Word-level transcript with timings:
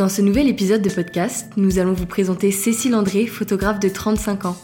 Dans 0.00 0.08
ce 0.08 0.22
nouvel 0.22 0.48
épisode 0.48 0.80
de 0.80 0.88
podcast, 0.88 1.52
nous 1.58 1.78
allons 1.78 1.92
vous 1.92 2.06
présenter 2.06 2.52
Cécile 2.52 2.94
André, 2.94 3.26
photographe 3.26 3.80
de 3.80 3.90
35 3.90 4.46
ans. 4.46 4.56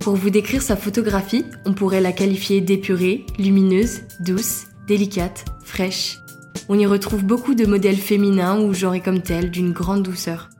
Pour 0.00 0.16
vous 0.16 0.28
décrire 0.28 0.60
sa 0.60 0.76
photographie, 0.76 1.46
on 1.64 1.72
pourrait 1.72 2.02
la 2.02 2.12
qualifier 2.12 2.60
d'épurée, 2.60 3.24
lumineuse, 3.38 4.02
douce, 4.20 4.66
délicate, 4.86 5.46
fraîche. 5.64 6.18
On 6.68 6.78
y 6.78 6.84
retrouve 6.84 7.24
beaucoup 7.24 7.54
de 7.54 7.64
modèles 7.64 7.96
féminins 7.96 8.60
ou 8.60 8.74
genrés 8.74 9.00
comme 9.00 9.22
tels 9.22 9.50
d'une 9.50 9.72
grande 9.72 10.02
douceur. 10.02 10.50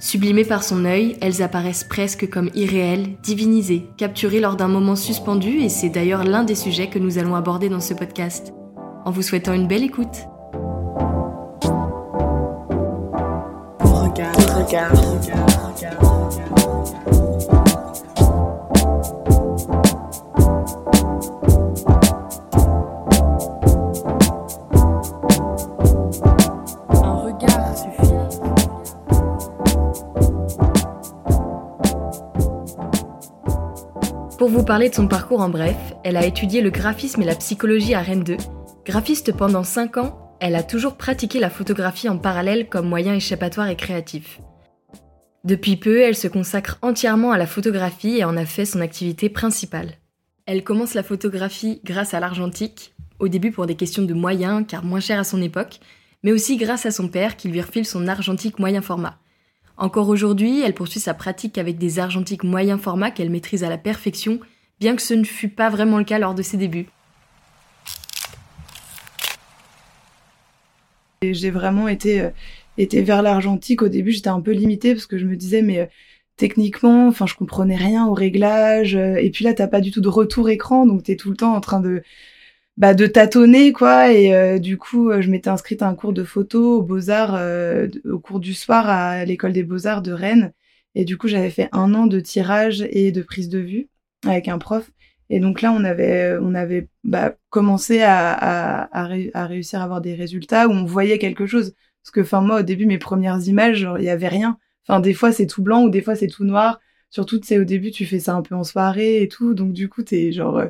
Sublimées 0.00 0.44
par 0.44 0.64
son 0.64 0.84
œil, 0.84 1.16
elles 1.20 1.40
apparaissent 1.40 1.84
presque 1.84 2.28
comme 2.28 2.50
irréelles, 2.52 3.10
divinisées, 3.22 3.86
capturées 3.96 4.40
lors 4.40 4.56
d'un 4.56 4.66
moment 4.66 4.96
suspendu 4.96 5.60
et 5.60 5.68
c'est 5.68 5.90
d'ailleurs 5.90 6.24
l'un 6.24 6.42
des 6.42 6.56
sujets 6.56 6.90
que 6.90 6.98
nous 6.98 7.18
allons 7.18 7.36
aborder 7.36 7.68
dans 7.68 7.78
ce 7.78 7.94
podcast. 7.94 8.52
En 9.04 9.12
vous 9.12 9.22
souhaitant 9.22 9.52
une 9.52 9.68
belle 9.68 9.84
écoute. 9.84 10.26
Pour 34.38 34.48
vous 34.48 34.64
parler 34.64 34.88
de 34.88 34.94
son 34.94 35.06
parcours 35.06 35.40
en 35.40 35.48
bref, 35.48 35.76
elle 36.02 36.16
a 36.16 36.26
étudié 36.26 36.60
le 36.60 36.70
graphisme 36.70 37.22
et 37.22 37.24
la 37.24 37.36
psychologie 37.36 37.94
à 37.94 38.00
Rennes 38.00 38.24
2. 38.24 38.36
Graphiste 38.84 39.32
pendant 39.32 39.62
5 39.62 39.96
ans, 39.98 40.18
elle 40.40 40.56
a 40.56 40.64
toujours 40.64 40.96
pratiqué 40.96 41.38
la 41.38 41.50
photographie 41.50 42.08
en 42.08 42.18
parallèle 42.18 42.68
comme 42.68 42.88
moyen 42.88 43.14
échappatoire 43.14 43.68
et 43.68 43.76
créatif. 43.76 44.40
Depuis 45.46 45.76
peu, 45.76 46.00
elle 46.00 46.16
se 46.16 46.26
consacre 46.26 46.76
entièrement 46.82 47.30
à 47.30 47.38
la 47.38 47.46
photographie 47.46 48.16
et 48.16 48.24
en 48.24 48.36
a 48.36 48.44
fait 48.44 48.64
son 48.64 48.80
activité 48.80 49.28
principale. 49.28 49.92
Elle 50.44 50.64
commence 50.64 50.94
la 50.94 51.04
photographie 51.04 51.80
grâce 51.84 52.14
à 52.14 52.20
l'argentique, 52.20 52.94
au 53.20 53.28
début 53.28 53.52
pour 53.52 53.66
des 53.66 53.76
questions 53.76 54.02
de 54.02 54.12
moyens 54.12 54.64
car 54.66 54.84
moins 54.84 54.98
cher 54.98 55.20
à 55.20 55.24
son 55.24 55.40
époque, 55.40 55.78
mais 56.24 56.32
aussi 56.32 56.56
grâce 56.56 56.84
à 56.84 56.90
son 56.90 57.06
père 57.06 57.36
qui 57.36 57.46
lui 57.46 57.60
refile 57.60 57.86
son 57.86 58.08
argentique 58.08 58.58
moyen 58.58 58.82
format. 58.82 59.20
Encore 59.76 60.08
aujourd'hui, 60.08 60.62
elle 60.62 60.74
poursuit 60.74 60.98
sa 60.98 61.14
pratique 61.14 61.58
avec 61.58 61.78
des 61.78 62.00
argentiques 62.00 62.42
moyen 62.42 62.76
format 62.76 63.12
qu'elle 63.12 63.30
maîtrise 63.30 63.62
à 63.62 63.68
la 63.68 63.78
perfection, 63.78 64.40
bien 64.80 64.96
que 64.96 65.02
ce 65.02 65.14
ne 65.14 65.22
fût 65.22 65.50
pas 65.50 65.70
vraiment 65.70 65.98
le 65.98 66.04
cas 66.04 66.18
lors 66.18 66.34
de 66.34 66.42
ses 66.42 66.56
débuts. 66.56 66.88
J'ai 71.22 71.52
vraiment 71.52 71.86
été, 71.86 72.30
été 72.78 73.02
vers 73.02 73.22
l'argentique. 73.22 73.82
Au 73.82 73.88
début, 73.88 74.12
j'étais 74.12 74.28
un 74.28 74.40
peu 74.40 74.52
limitée 74.52 74.94
parce 74.94 75.06
que 75.06 75.18
je 75.18 75.26
me 75.26 75.36
disais, 75.36 75.62
mais 75.62 75.80
euh, 75.80 75.86
techniquement, 76.36 77.08
enfin, 77.08 77.26
je 77.26 77.34
comprenais 77.34 77.76
rien 77.76 78.06
au 78.06 78.14
réglage. 78.14 78.96
Euh, 78.96 79.16
et 79.16 79.30
puis 79.30 79.44
là, 79.44 79.54
t'as 79.54 79.68
pas 79.68 79.80
du 79.80 79.90
tout 79.90 80.00
de 80.00 80.08
retour 80.08 80.48
écran, 80.50 80.86
donc 80.86 81.04
t'es 81.04 81.16
tout 81.16 81.30
le 81.30 81.36
temps 81.36 81.54
en 81.54 81.60
train 81.60 81.80
de, 81.80 82.02
bah, 82.76 82.94
de 82.94 83.06
tâtonner 83.06 83.72
quoi 83.72 84.12
et 84.12 84.34
euh, 84.34 84.58
du 84.58 84.76
coup 84.76 85.10
je 85.20 85.30
m'étais 85.30 85.48
inscrite 85.48 85.80
à 85.80 85.88
un 85.88 85.94
cours 85.94 86.12
de 86.12 86.24
photo 86.24 86.78
aux 86.78 86.82
Beaux-Arts 86.82 87.40
au 88.04 88.18
cours 88.18 88.38
du 88.38 88.52
soir 88.52 88.88
à 88.90 89.24
l'école 89.24 89.54
des 89.54 89.62
Beaux-Arts 89.62 90.02
de 90.02 90.12
Rennes 90.12 90.52
et 90.94 91.06
du 91.06 91.16
coup 91.16 91.26
j'avais 91.26 91.48
fait 91.48 91.70
un 91.72 91.94
an 91.94 92.06
de 92.06 92.20
tirage 92.20 92.86
et 92.90 93.12
de 93.12 93.22
prise 93.22 93.48
de 93.48 93.60
vue 93.60 93.88
avec 94.26 94.48
un 94.48 94.58
prof 94.58 94.90
et 95.30 95.40
donc 95.40 95.62
là 95.62 95.72
on 95.72 95.84
avait 95.84 96.36
on 96.40 96.54
avait 96.54 96.88
bah, 97.02 97.36
commencé 97.48 98.02
à, 98.02 98.88
à, 98.92 99.46
réussir 99.46 99.80
à 99.80 99.84
avoir 99.84 100.02
des 100.02 100.14
résultats 100.14 100.68
où 100.68 100.72
on 100.72 100.84
voyait 100.84 101.18
quelque 101.18 101.46
chose 101.46 101.74
parce 102.06 102.12
que 102.12 102.20
enfin 102.20 102.40
moi 102.40 102.60
au 102.60 102.62
début 102.62 102.86
mes 102.86 102.98
premières 102.98 103.40
images 103.48 103.88
il 103.98 104.04
y 104.04 104.10
avait 104.10 104.28
rien. 104.28 104.58
Enfin 104.88 105.00
des 105.00 105.14
fois 105.14 105.32
c'est 105.32 105.46
tout 105.46 105.62
blanc 105.62 105.82
ou 105.82 105.90
des 105.90 106.02
fois 106.02 106.14
c'est 106.14 106.28
tout 106.28 106.44
noir. 106.44 106.80
Surtout 107.10 107.40
tu 107.40 107.46
sais 107.46 107.58
au 107.58 107.64
début 107.64 107.90
tu 107.90 108.06
fais 108.06 108.20
ça 108.20 108.34
un 108.34 108.42
peu 108.42 108.54
en 108.54 108.64
soirée 108.64 109.22
et 109.22 109.28
tout. 109.28 109.54
Donc 109.54 109.72
du 109.72 109.88
coup 109.88 110.02
t'es 110.02 110.32
genre 110.32 110.62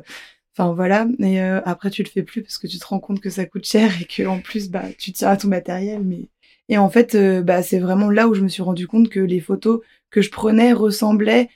Enfin 0.57 0.73
voilà, 0.73 1.07
mais 1.19 1.39
euh, 1.41 1.61
après 1.65 1.91
tu 1.91 2.01
le 2.01 2.09
fais 2.09 2.23
plus 2.23 2.41
parce 2.41 2.57
que 2.57 2.65
tu 2.65 2.79
te 2.79 2.85
rends 2.87 2.99
compte 2.99 3.19
que 3.19 3.29
ça 3.29 3.45
coûte 3.45 3.65
cher 3.65 3.91
et 4.01 4.05
que 4.05 4.25
en 4.25 4.39
plus 4.39 4.71
bah 4.71 4.85
tu 4.97 5.11
tiens 5.11 5.29
à 5.29 5.37
ton 5.37 5.49
matériel. 5.49 6.01
Mais 6.03 6.29
et 6.67 6.79
en 6.79 6.89
fait 6.89 7.13
euh, 7.13 7.43
bah 7.43 7.61
c'est 7.61 7.77
vraiment 7.77 8.09
là 8.09 8.27
où 8.27 8.33
je 8.33 8.41
me 8.41 8.47
suis 8.47 8.63
rendu 8.63 8.87
compte 8.87 9.09
que 9.09 9.19
les 9.19 9.39
photos 9.39 9.81
que 10.09 10.23
je 10.23 10.31
prenais 10.31 10.73
ressemblaient 10.73 11.49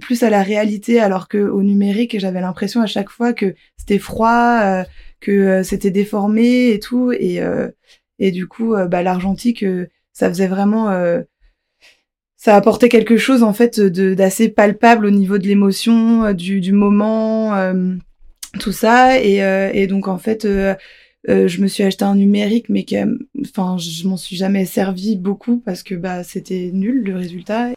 plus 0.00 0.22
à 0.22 0.30
la 0.30 0.42
réalité 0.42 1.00
alors 1.00 1.26
que 1.28 1.38
au 1.38 1.62
numérique 1.62 2.18
j'avais 2.18 2.40
l'impression 2.40 2.80
à 2.80 2.86
chaque 2.86 3.10
fois 3.10 3.32
que 3.32 3.54
c'était 3.76 3.98
froid, 3.98 4.60
euh, 4.62 4.84
que 5.20 5.62
c'était 5.62 5.90
déformé 5.90 6.70
et 6.70 6.80
tout. 6.80 7.12
Et 7.12 7.40
et 8.18 8.30
du 8.30 8.46
coup 8.46 8.74
bah 8.88 9.02
l'argentique 9.02 9.64
ça 10.12 10.28
faisait 10.28 10.46
vraiment 10.46 10.88
ça 12.36 12.56
apportait 12.56 12.88
quelque 12.88 13.16
chose 13.16 13.42
en 13.42 13.52
fait 13.52 13.80
d'assez 13.80 14.48
palpable 14.48 15.06
au 15.06 15.10
niveau 15.10 15.38
de 15.38 15.46
l'émotion 15.46 16.32
du, 16.32 16.60
du 16.60 16.72
moment 16.72 17.52
tout 18.58 18.72
ça. 18.72 19.20
Et, 19.20 19.42
euh, 19.42 19.70
et 19.72 19.86
donc 19.86 20.08
en 20.08 20.18
fait 20.18 20.44
euh, 20.44 20.74
euh, 21.28 21.48
je 21.48 21.60
me 21.60 21.66
suis 21.66 21.82
acheté 21.82 22.04
un 22.04 22.16
numérique 22.16 22.68
mais 22.68 22.84
enfin 23.42 23.76
je 23.78 24.06
m'en 24.06 24.16
suis 24.16 24.36
jamais 24.36 24.66
servi 24.66 25.16
beaucoup 25.16 25.58
parce 25.58 25.82
que 25.82 25.94
bah 25.94 26.22
c'était 26.22 26.70
nul 26.72 27.02
le 27.02 27.16
résultat 27.16 27.70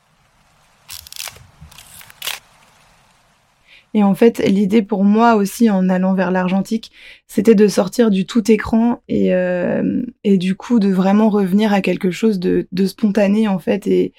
Et 3.97 4.03
en 4.03 4.13
fait, 4.13 4.37
l'idée 4.47 4.83
pour 4.83 5.03
moi 5.03 5.33
aussi, 5.33 5.71
en 5.71 5.89
allant 5.89 6.13
vers 6.13 6.29
l'argentique, 6.29 6.91
c'était 7.25 7.55
de 7.55 7.67
sortir 7.67 8.11
du 8.11 8.27
tout 8.27 8.51
écran 8.51 9.01
et, 9.09 9.33
euh, 9.33 10.03
et 10.23 10.37
du 10.37 10.53
coup 10.53 10.77
de 10.77 10.89
vraiment 10.89 11.29
revenir 11.29 11.73
à 11.73 11.81
quelque 11.81 12.11
chose 12.11 12.37
de, 12.37 12.67
de 12.71 12.85
spontané 12.85 13.47
en 13.47 13.57
fait. 13.57 13.87
Et, 13.87 14.13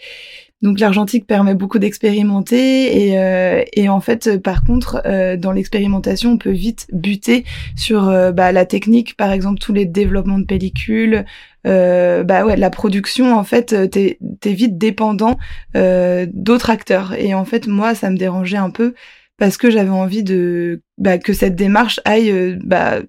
donc 0.61 0.81
l'argentique 0.81 1.27
permet 1.27 1.55
beaucoup 1.55 1.79
d'expérimenter 1.79 3.07
et, 3.07 3.19
euh, 3.19 3.63
et 3.75 3.89
en 3.89 4.01
fait 4.01 4.43
par 4.43 4.65
contre 4.65 5.01
euh, 5.07 5.37
dans 5.37 5.53
l'expérimentation 5.53 6.33
on 6.33 6.39
peut 6.39 6.51
vite 6.51 6.89
buter 6.93 7.45
sur 7.77 8.09
euh, 8.09 8.33
bah, 8.33 8.51
la 8.51 8.67
technique 8.67 9.17
par 9.17 9.31
exemple 9.31 9.61
tous 9.61 9.73
les 9.73 9.85
développements 9.85 10.39
de 10.39 10.45
pellicules 10.45 11.25
euh, 11.67 12.25
bah 12.25 12.45
ouais 12.45 12.57
la 12.57 12.71
production 12.71 13.37
en 13.39 13.45
fait 13.45 13.89
t'es 13.91 14.19
es 14.45 14.53
vite 14.53 14.79
dépendant 14.79 15.39
d'autres 15.75 16.71
acteurs 16.71 17.15
et 17.15 17.35
en 17.35 17.45
fait 17.45 17.69
moi 17.69 17.95
ça 17.95 18.11
me 18.11 18.17
dérangeait 18.17 18.57
un 18.57 18.71
peu 18.71 18.95
parce 19.39 19.57
que 19.57 19.71
j'avais 19.71 19.89
envie 19.89 20.23
de 20.23 20.83
bah, 20.99 21.19
que 21.19 21.33
cette 21.33 21.57
démarche 21.57 22.01
aille 22.05 22.59
bah, 22.63 23.01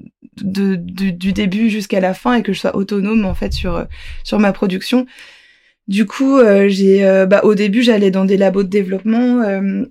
de, 0.41 0.75
du 0.75 1.33
début 1.33 1.69
jusqu'à 1.69 1.99
la 1.99 2.13
fin 2.13 2.35
et 2.35 2.43
que 2.43 2.53
je 2.53 2.59
sois 2.59 2.75
autonome 2.75 3.25
en 3.25 3.33
fait 3.35 3.51
sur 3.51 3.85
sur 4.23 4.39
ma 4.39 4.53
production 4.53 5.05
du 5.89 6.05
coup, 6.05 6.37
euh, 6.37 6.69
j'ai, 6.69 7.03
euh, 7.03 7.25
bah, 7.25 7.41
au 7.43 7.55
début, 7.55 7.81
j'allais 7.81 8.11
dans 8.11 8.23
des 8.23 8.37
labos 8.37 8.61
de 8.61 8.69
développement, 8.69 9.41
euh, 9.41 9.83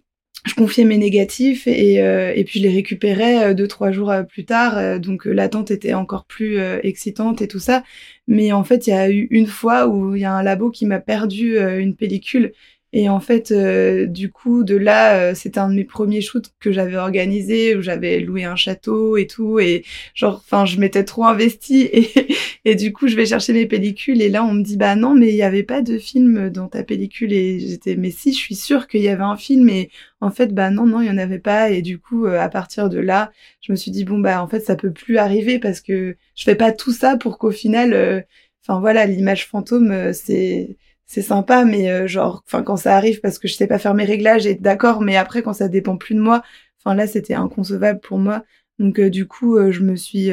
je 0.47 0.55
confiais 0.55 0.85
mes 0.85 0.97
négatifs 0.97 1.67
et, 1.67 1.95
et 1.97 2.45
puis 2.45 2.61
je 2.61 2.65
les 2.65 2.73
récupérais 2.73 3.55
deux 3.55 3.67
trois 3.67 3.91
jours 3.91 4.13
plus 4.29 4.45
tard. 4.45 5.01
donc 5.01 5.25
l'attente 5.27 5.71
était 5.73 5.95
encore 5.95 6.25
plus 6.25 6.59
excitante 6.85 7.43
et 7.43 7.49
tout 7.49 7.59
ça. 7.59 7.83
Mais 8.29 8.53
en 8.53 8.65
fait, 8.65 8.87
il 8.87 8.91
y 8.91 8.93
a 8.95 9.11
eu 9.11 9.27
une 9.31 9.49
fois 9.49 9.89
où 9.89 10.15
il 10.15 10.23
y 10.23 10.25
a 10.25 10.33
un 10.33 10.43
labo 10.43 10.71
qui 10.71 10.87
m'a 10.87 11.01
perdu 11.01 11.59
une 11.59 11.97
pellicule 11.97 12.53
et 12.99 13.09
en 13.09 13.21
fait, 13.21 13.53
euh, 13.53 14.07
du 14.07 14.33
coup, 14.33 14.65
de 14.65 14.75
là, 14.75 15.31
euh, 15.31 15.33
c'était 15.33 15.61
un 15.61 15.71
de 15.71 15.75
mes 15.77 15.85
premiers 15.85 16.21
shoots 16.21 16.51
que 16.59 16.73
j'avais 16.73 16.97
organisé, 16.97 17.77
où 17.77 17.81
j'avais 17.81 18.19
loué 18.19 18.43
un 18.43 18.57
château 18.57 19.17
et 19.17 19.29
tout, 19.29 19.61
et 19.61 19.85
genre, 20.15 20.43
enfin, 20.45 20.65
je 20.67 20.81
m'étais 20.81 21.05
trop 21.05 21.25
investie, 21.25 21.89
et, 22.65 22.75
du 22.75 22.93
coup, 22.93 23.07
je 23.07 23.15
vais 23.15 23.25
chercher 23.25 23.53
mes 23.53 23.67
pellicules, 23.67 24.21
et 24.21 24.29
là, 24.29 24.43
on 24.43 24.53
me 24.53 24.65
dit, 24.65 24.77
bah 24.77 24.97
non, 24.97 25.15
mais 25.15 25.29
il 25.29 25.37
n'y 25.37 25.43
avait 25.43 25.63
pas 25.63 25.81
de 25.81 25.97
film 25.97 26.51
dans 26.51 26.67
ta 26.67 26.83
pellicule, 26.83 27.33
et 27.33 27.61
j'étais, 27.61 27.95
mais 27.95 28.11
si, 28.11 28.33
je 28.33 28.39
suis 28.39 28.57
sûre 28.57 28.89
qu'il 28.89 29.03
y 29.03 29.09
avait 29.09 29.23
un 29.23 29.37
film, 29.37 29.69
et 29.69 29.91
en 30.21 30.33
fait, 30.33 30.53
bah 30.53 30.71
non, 30.71 30.85
non, 30.85 31.01
il 31.01 31.07
y 31.07 31.11
en 31.11 31.19
avait 31.19 31.39
pas, 31.39 31.71
et 31.71 31.83
du 31.83 32.01
coup, 32.01 32.27
euh, 32.27 32.41
à 32.41 32.49
partir 32.49 32.89
de 32.89 32.99
là, 32.99 33.31
je 33.61 33.71
me 33.71 33.77
suis 33.77 33.93
dit, 33.93 34.05
bon, 34.05 34.19
bah 34.19 34.43
en 34.43 34.49
fait, 34.49 34.59
ça 34.59 34.75
peut 34.75 34.93
plus 34.93 35.19
arriver, 35.19 35.61
parce 35.61 35.81
que 35.81 36.17
je 36.35 36.43
fais 36.43 36.57
pas 36.57 36.73
tout 36.73 36.93
ça 36.93 37.17
pour 37.17 37.39
qu'au 37.39 37.53
final, 37.53 38.27
enfin 38.67 38.81
voilà, 38.81 39.07
l'image 39.07 39.47
fantôme, 39.47 40.13
c'est 40.13 40.77
c'est 41.09 41.23
sympa, 41.23 41.65
mais 41.65 41.91
euh, 41.91 42.07
genre, 42.07 42.45
enfin 42.47 42.63
quand 42.63 42.77
ça 42.77 42.95
arrive 42.97 43.21
parce 43.21 43.39
que 43.39 43.49
je 43.49 43.55
sais 43.55 43.67
pas 43.67 43.79
faire 43.79 43.95
mes 43.95 44.05
réglages, 44.05 44.47
et 44.47 44.55
d'accord, 44.55 45.01
mais 45.01 45.17
après 45.17 45.43
quand 45.43 45.55
ça 45.55 45.69
dépend 45.69 45.97
plus 45.97 46.15
de 46.15 46.21
moi, 46.21 46.43
enfin 46.79 46.95
là 46.95 47.07
c'était 47.07 47.35
inconcevable 47.35 48.01
pour 48.01 48.19
moi. 48.19 48.45
Donc 48.79 49.01
euh, 49.01 49.11
du 49.11 49.27
coup, 49.27 49.57
euh, 49.57 49.73
je 49.73 49.83
me 49.83 49.97
suis, 49.97 50.31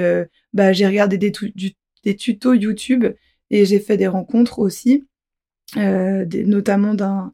bah 0.54 0.74
j'ai 0.74 0.86
regardé 0.88 1.18
des, 1.18 1.32
tutos 2.16 2.54
YouTube 2.54 3.06
et 3.52 3.66
j'ai 3.66 3.80
fait 3.80 3.98
des 3.98 4.08
rencontres 4.08 4.60
aussi, 4.60 5.06
des, 5.76 6.44
notamment 6.46 6.94
d'un 6.94 7.34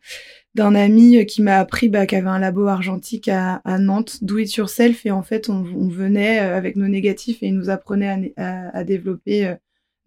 d'un 0.55 0.75
ami 0.75 1.25
qui 1.25 1.41
m'a 1.41 1.57
appris 1.59 1.87
bah, 1.89 2.05
qu'il 2.05 2.17
avait 2.17 2.27
un 2.27 2.39
labo 2.39 2.67
argentique 2.67 3.29
à, 3.29 3.61
Nantes, 3.79 4.23
Do 4.23 4.37
It 4.37 4.53
Yourself, 4.55 5.05
et 5.05 5.11
en 5.11 5.23
fait 5.23 5.49
on, 5.49 5.65
on 5.75 5.87
venait 5.87 6.39
avec 6.39 6.75
nos 6.75 6.87
négatifs 6.87 7.41
et 7.41 7.47
il 7.47 7.55
nous 7.55 7.69
apprenait 7.69 8.33
à, 8.37 8.69
à, 8.69 8.77
à 8.77 8.83
développer 8.83 9.55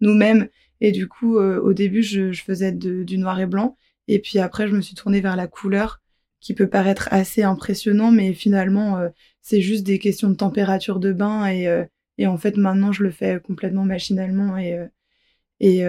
nous-mêmes 0.01 0.47
et 0.81 0.91
du 0.91 1.07
coup, 1.07 1.37
euh, 1.37 1.59
au 1.61 1.73
début, 1.73 2.03
je, 2.03 2.31
faisais 2.33 2.71
du 2.71 3.17
noir 3.17 3.39
et 3.39 3.45
blanc. 3.45 3.77
Et 4.07 4.19
puis 4.19 4.39
après, 4.39 4.67
je 4.67 4.75
me 4.75 4.81
suis 4.81 4.95
tournée 4.95 5.21
vers 5.21 5.35
la 5.35 5.47
couleur, 5.47 6.01
qui 6.41 6.53
peut 6.53 6.67
paraître 6.67 7.07
assez 7.11 7.43
impressionnant, 7.43 8.11
mais 8.11 8.33
finalement, 8.33 8.97
euh, 8.97 9.09
c'est 9.41 9.61
juste 9.61 9.85
des 9.85 9.99
questions 9.99 10.29
de 10.29 10.35
température 10.35 10.99
de 10.99 11.13
bain. 11.13 11.47
Et, 11.47 11.67
euh, 11.67 11.83
et, 12.17 12.27
en 12.27 12.37
fait, 12.37 12.57
maintenant, 12.57 12.91
je 12.91 13.03
le 13.03 13.11
fais 13.11 13.39
complètement 13.43 13.85
machinalement. 13.85 14.57
Et, 14.57 14.79
Et, 15.61 15.83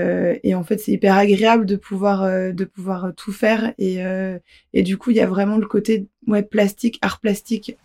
et 0.44 0.54
en 0.54 0.62
fait, 0.64 0.78
c'est 0.78 0.92
hyper 0.92 1.16
agréable 1.16 1.66
de 1.66 1.76
pouvoir 1.76 2.22
de 2.54 2.64
pouvoir 2.64 3.12
tout 3.16 3.32
faire. 3.32 3.74
Et, 3.78 3.98
et 4.72 4.82
du 4.82 4.96
coup, 4.96 5.10
il 5.10 5.16
y 5.16 5.20
a 5.20 5.26
vraiment 5.26 5.58
le 5.58 5.66
côté 5.66 6.08
ouais 6.28 6.42
plastique, 6.42 6.98
art 7.02 7.20
plastique 7.20 7.76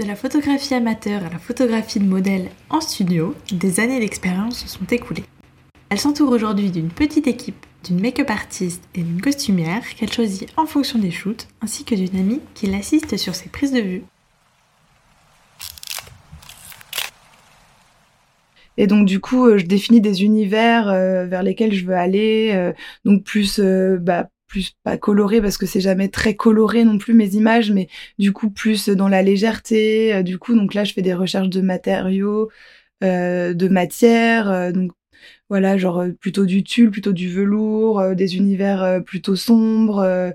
De 0.00 0.06
la 0.06 0.16
photographie 0.16 0.72
amateur 0.72 1.26
à 1.26 1.28
la 1.28 1.38
photographie 1.38 2.00
de 2.00 2.06
modèle 2.06 2.48
en 2.70 2.80
studio, 2.80 3.34
des 3.52 3.80
années 3.80 4.00
d'expérience 4.00 4.60
se 4.60 4.66
sont 4.66 4.86
écoulées. 4.86 5.26
Elle 5.90 5.98
s'entoure 5.98 6.32
aujourd'hui 6.32 6.70
d'une 6.70 6.88
petite 6.88 7.26
équipe, 7.26 7.66
d'une 7.84 8.00
make-up 8.00 8.30
artiste 8.30 8.82
et 8.94 9.02
d'une 9.02 9.20
costumière 9.20 9.82
qu'elle 9.94 10.10
choisit 10.10 10.48
en 10.56 10.64
fonction 10.64 10.98
des 10.98 11.10
shoots, 11.10 11.48
ainsi 11.60 11.84
que 11.84 11.94
d'une 11.94 12.18
amie 12.18 12.40
qui 12.54 12.66
l'assiste 12.66 13.18
sur 13.18 13.34
ses 13.34 13.50
prises 13.50 13.72
de 13.72 13.80
vue. 13.80 14.02
Et 18.78 18.86
donc 18.86 19.04
du 19.04 19.20
coup, 19.20 19.44
euh, 19.44 19.58
je 19.58 19.66
définis 19.66 20.00
des 20.00 20.24
univers 20.24 20.88
euh, 20.88 21.26
vers 21.26 21.42
lesquels 21.42 21.74
je 21.74 21.84
veux 21.84 21.94
aller, 21.94 22.52
euh, 22.54 22.72
donc 23.04 23.22
plus 23.22 23.60
bah, 23.60 24.30
plus 24.50 24.72
pas 24.82 24.98
coloré 24.98 25.40
parce 25.40 25.56
que 25.56 25.64
c'est 25.64 25.80
jamais 25.80 26.08
très 26.08 26.34
coloré 26.34 26.84
non 26.84 26.98
plus 26.98 27.14
mes 27.14 27.34
images, 27.36 27.70
mais 27.70 27.88
du 28.18 28.32
coup 28.32 28.50
plus 28.50 28.88
dans 28.90 29.08
la 29.08 29.22
légèreté. 29.22 30.12
Euh, 30.14 30.22
du 30.22 30.38
coup, 30.38 30.54
donc 30.54 30.74
là, 30.74 30.84
je 30.84 30.92
fais 30.92 31.02
des 31.02 31.14
recherches 31.14 31.48
de 31.48 31.60
matériaux, 31.62 32.50
euh, 33.04 33.54
de 33.54 33.68
matières, 33.68 34.50
euh, 34.50 34.72
donc 34.72 34.92
voilà, 35.48 35.78
genre 35.78 36.04
plutôt 36.20 36.46
du 36.46 36.64
tulle, 36.64 36.90
plutôt 36.90 37.12
du 37.12 37.28
velours, 37.30 38.14
des 38.14 38.36
univers 38.36 39.02
plutôt 39.04 39.36
sombres, 39.36 40.32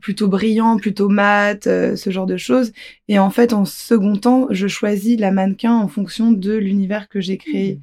plutôt 0.00 0.28
brillants, 0.28 0.76
plutôt 0.78 1.08
mat, 1.08 1.64
ce 1.64 2.10
genre 2.10 2.26
de 2.26 2.36
choses. 2.36 2.72
Et 3.08 3.18
en 3.18 3.30
fait, 3.30 3.52
en 3.52 3.64
second 3.64 4.16
temps, 4.16 4.46
je 4.50 4.68
choisis 4.68 5.18
la 5.18 5.32
mannequin 5.32 5.74
en 5.74 5.88
fonction 5.88 6.32
de 6.32 6.54
l'univers 6.54 7.08
que 7.08 7.20
j'ai 7.20 7.38
créé. 7.38 7.76
Mmh 7.76 7.80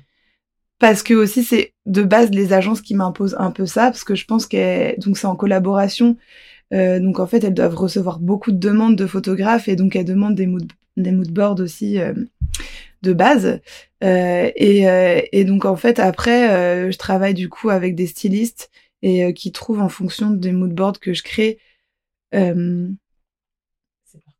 parce 0.79 1.03
que 1.03 1.13
aussi 1.13 1.43
c'est 1.43 1.73
de 1.85 2.03
base 2.03 2.29
les 2.31 2.53
agences 2.53 2.81
qui 2.81 2.95
m'imposent 2.95 3.35
un 3.39 3.51
peu 3.51 3.65
ça 3.65 3.85
parce 3.85 4.03
que 4.03 4.15
je 4.15 4.25
pense 4.25 4.45
que 4.45 4.99
donc 4.99 5.17
c'est 5.17 5.27
en 5.27 5.35
collaboration 5.35 6.17
euh, 6.73 6.99
donc 6.99 7.19
en 7.19 7.27
fait 7.27 7.43
elles 7.43 7.53
doivent 7.53 7.75
recevoir 7.75 8.19
beaucoup 8.19 8.51
de 8.51 8.57
demandes 8.57 8.95
de 8.95 9.07
photographes 9.07 9.67
et 9.67 9.75
donc 9.75 9.95
elles 9.95 10.05
demandent 10.05 10.35
des 10.35 10.47
mood 10.47 10.71
des 10.97 11.11
moodboards 11.11 11.59
aussi 11.59 11.99
euh, 11.99 12.13
de 13.05 13.13
base. 13.13 13.61
Euh, 14.03 14.51
et, 14.55 14.89
euh, 14.89 15.21
et 15.31 15.45
donc 15.45 15.65
en 15.65 15.77
fait 15.77 15.99
après 15.99 16.49
euh, 16.49 16.91
je 16.91 16.97
travaille 16.97 17.33
du 17.33 17.47
coup 17.49 17.69
avec 17.69 17.95
des 17.95 18.07
stylistes 18.07 18.69
et 19.01 19.33
qui 19.33 19.51
trouvent 19.51 19.81
en 19.81 19.89
fonction 19.89 20.31
des 20.31 20.51
moodboards 20.51 20.99
que 20.99 21.13
je 21.13 21.23
crée 21.23 21.59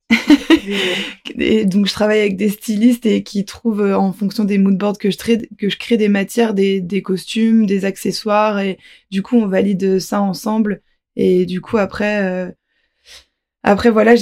donc 1.66 1.88
je 1.88 1.94
travaille 1.94 2.19
avec 2.19 2.38
des 2.38 2.50
stylistes 2.50 3.06
et 3.06 3.24
qui 3.24 3.46
trouvent 3.46 3.81
euh, 3.81 3.98
en 3.98 4.13
fonction 4.13 4.44
des 4.44 4.57
moodboards 4.57 4.98
que 4.98 5.10
je, 5.10 5.18
que 5.57 5.69
je 5.69 5.78
crée 5.78 5.98
des 5.98 6.10
matières, 6.10 6.54
des, 6.54 7.02
costumes, 7.04 7.66
des 7.66 7.86
accessoires 7.86 8.60
et 8.60 8.78
du 9.12 9.22
coup 9.22 9.38
on 9.38 9.48
valide 9.48 10.00
ça 10.00 10.22
ensemble. 10.22 10.81
Et 11.16 11.46
du 11.46 11.62
coup 11.62 11.78
après 11.78 12.24
euh, 12.24 12.52
après 13.63 13.90
voilà 13.90 14.13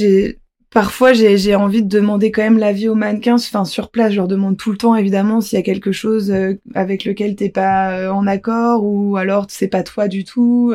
parfois 0.69 1.13
j'ai 1.13 1.55
envie 1.55 1.83
de 1.83 1.89
demander 1.89 2.31
quand 2.31 2.43
même 2.43 2.57
l'avis 2.57 2.87
aux 2.87 2.95
mannequins. 2.95 3.35
Enfin 3.35 3.65
sur 3.65 3.91
place 3.91 4.11
je 4.11 4.17
leur 4.17 4.27
demande 4.27 4.57
tout 4.57 4.71
le 4.71 4.77
temps 4.77 4.95
évidemment 4.95 5.41
s'il 5.41 5.57
y 5.57 5.61
a 5.61 5.63
quelque 5.63 5.91
chose 5.91 6.31
euh, 6.31 6.53
avec 6.75 7.05
lequel 7.05 7.35
t'es 7.35 7.49
pas 7.49 8.11
en 8.13 8.25
accord 8.27 8.83
ou 8.85 9.17
alors 9.17 9.47
c'est 9.49 9.67
pas 9.67 9.83
toi 9.83 10.07
du 10.07 10.23
tout 10.23 10.73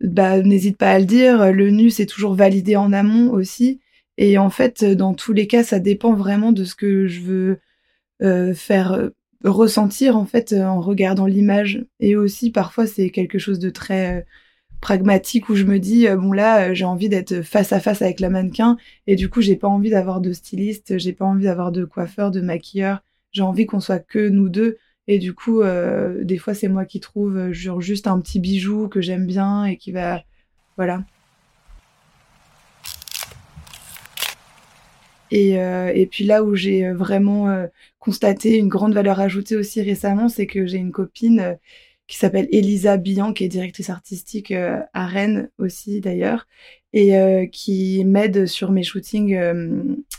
bah 0.00 0.40
n'hésite 0.42 0.76
pas 0.76 0.92
à 0.92 0.98
le 0.98 1.06
dire. 1.06 1.52
Le 1.52 1.70
nu 1.70 1.90
c'est 1.90 2.06
toujours 2.06 2.34
validé 2.34 2.76
en 2.76 2.92
amont 2.92 3.32
aussi 3.32 3.80
et 4.18 4.36
en 4.36 4.50
fait, 4.50 4.84
dans 4.84 5.14
tous 5.14 5.32
les 5.32 5.46
cas, 5.46 5.62
ça 5.62 5.78
dépend 5.78 6.12
vraiment 6.12 6.50
de 6.50 6.64
ce 6.64 6.74
que 6.74 7.06
je 7.06 7.20
veux 7.20 7.60
euh, 8.20 8.52
faire 8.52 8.92
euh, 8.92 9.10
ressentir 9.44 10.16
en 10.16 10.26
fait 10.26 10.52
euh, 10.52 10.64
en 10.64 10.80
regardant 10.80 11.26
l'image. 11.26 11.84
Et 12.00 12.16
aussi, 12.16 12.50
parfois, 12.50 12.88
c'est 12.88 13.10
quelque 13.10 13.38
chose 13.38 13.60
de 13.60 13.70
très 13.70 14.26
pragmatique 14.80 15.48
où 15.48 15.54
je 15.56 15.64
me 15.64 15.78
dis 15.78 16.06
bon 16.08 16.32
là, 16.32 16.74
j'ai 16.74 16.84
envie 16.84 17.08
d'être 17.08 17.42
face 17.42 17.72
à 17.72 17.80
face 17.80 18.02
avec 18.02 18.20
la 18.20 18.30
mannequin 18.30 18.76
et 19.06 19.16
du 19.16 19.28
coup, 19.28 19.40
j'ai 19.40 19.56
pas 19.56 19.68
envie 19.68 19.90
d'avoir 19.90 20.20
de 20.20 20.32
styliste, 20.32 20.98
j'ai 20.98 21.12
pas 21.12 21.24
envie 21.24 21.44
d'avoir 21.44 21.72
de 21.72 21.84
coiffeur, 21.84 22.30
de 22.32 22.40
maquilleur. 22.40 23.02
J'ai 23.32 23.42
envie 23.42 23.66
qu'on 23.66 23.80
soit 23.80 23.98
que 24.00 24.28
nous 24.28 24.48
deux. 24.48 24.78
Et 25.08 25.18
du 25.18 25.34
coup, 25.34 25.62
des 26.22 26.38
fois, 26.38 26.54
c'est 26.54 26.68
moi 26.68 26.84
qui 26.84 27.00
trouve 27.00 27.50
juste 27.50 28.06
un 28.06 28.20
petit 28.20 28.40
bijou 28.40 28.88
que 28.88 29.00
j'aime 29.00 29.26
bien 29.26 29.64
et 29.64 29.76
qui 29.76 29.92
va, 29.92 30.22
voilà. 30.76 31.02
Et, 35.30 35.60
euh, 35.60 35.92
et 35.94 36.06
puis 36.06 36.24
là 36.24 36.42
où 36.42 36.54
j'ai 36.54 36.86
euh, 36.86 36.94
vraiment 36.94 37.48
euh, 37.50 37.66
constaté 37.98 38.56
une 38.56 38.68
grande 38.68 38.94
valeur 38.94 39.20
ajoutée 39.20 39.56
aussi 39.56 39.82
récemment, 39.82 40.28
c'est 40.28 40.46
que 40.46 40.66
j'ai 40.66 40.78
une 40.78 40.92
copine 40.92 41.58
qui 42.06 42.16
s'appelle 42.16 42.48
Elisa 42.52 42.96
Billan, 42.96 43.32
qui 43.34 43.44
est 43.44 43.48
directrice 43.48 43.90
artistique 43.90 44.50
à 44.50 45.06
Rennes 45.06 45.50
aussi 45.58 46.00
d'ailleurs, 46.00 46.46
et 46.94 47.50
qui 47.52 48.02
m'aide 48.06 48.46
sur 48.46 48.70
mes 48.70 48.82
shootings. 48.82 49.36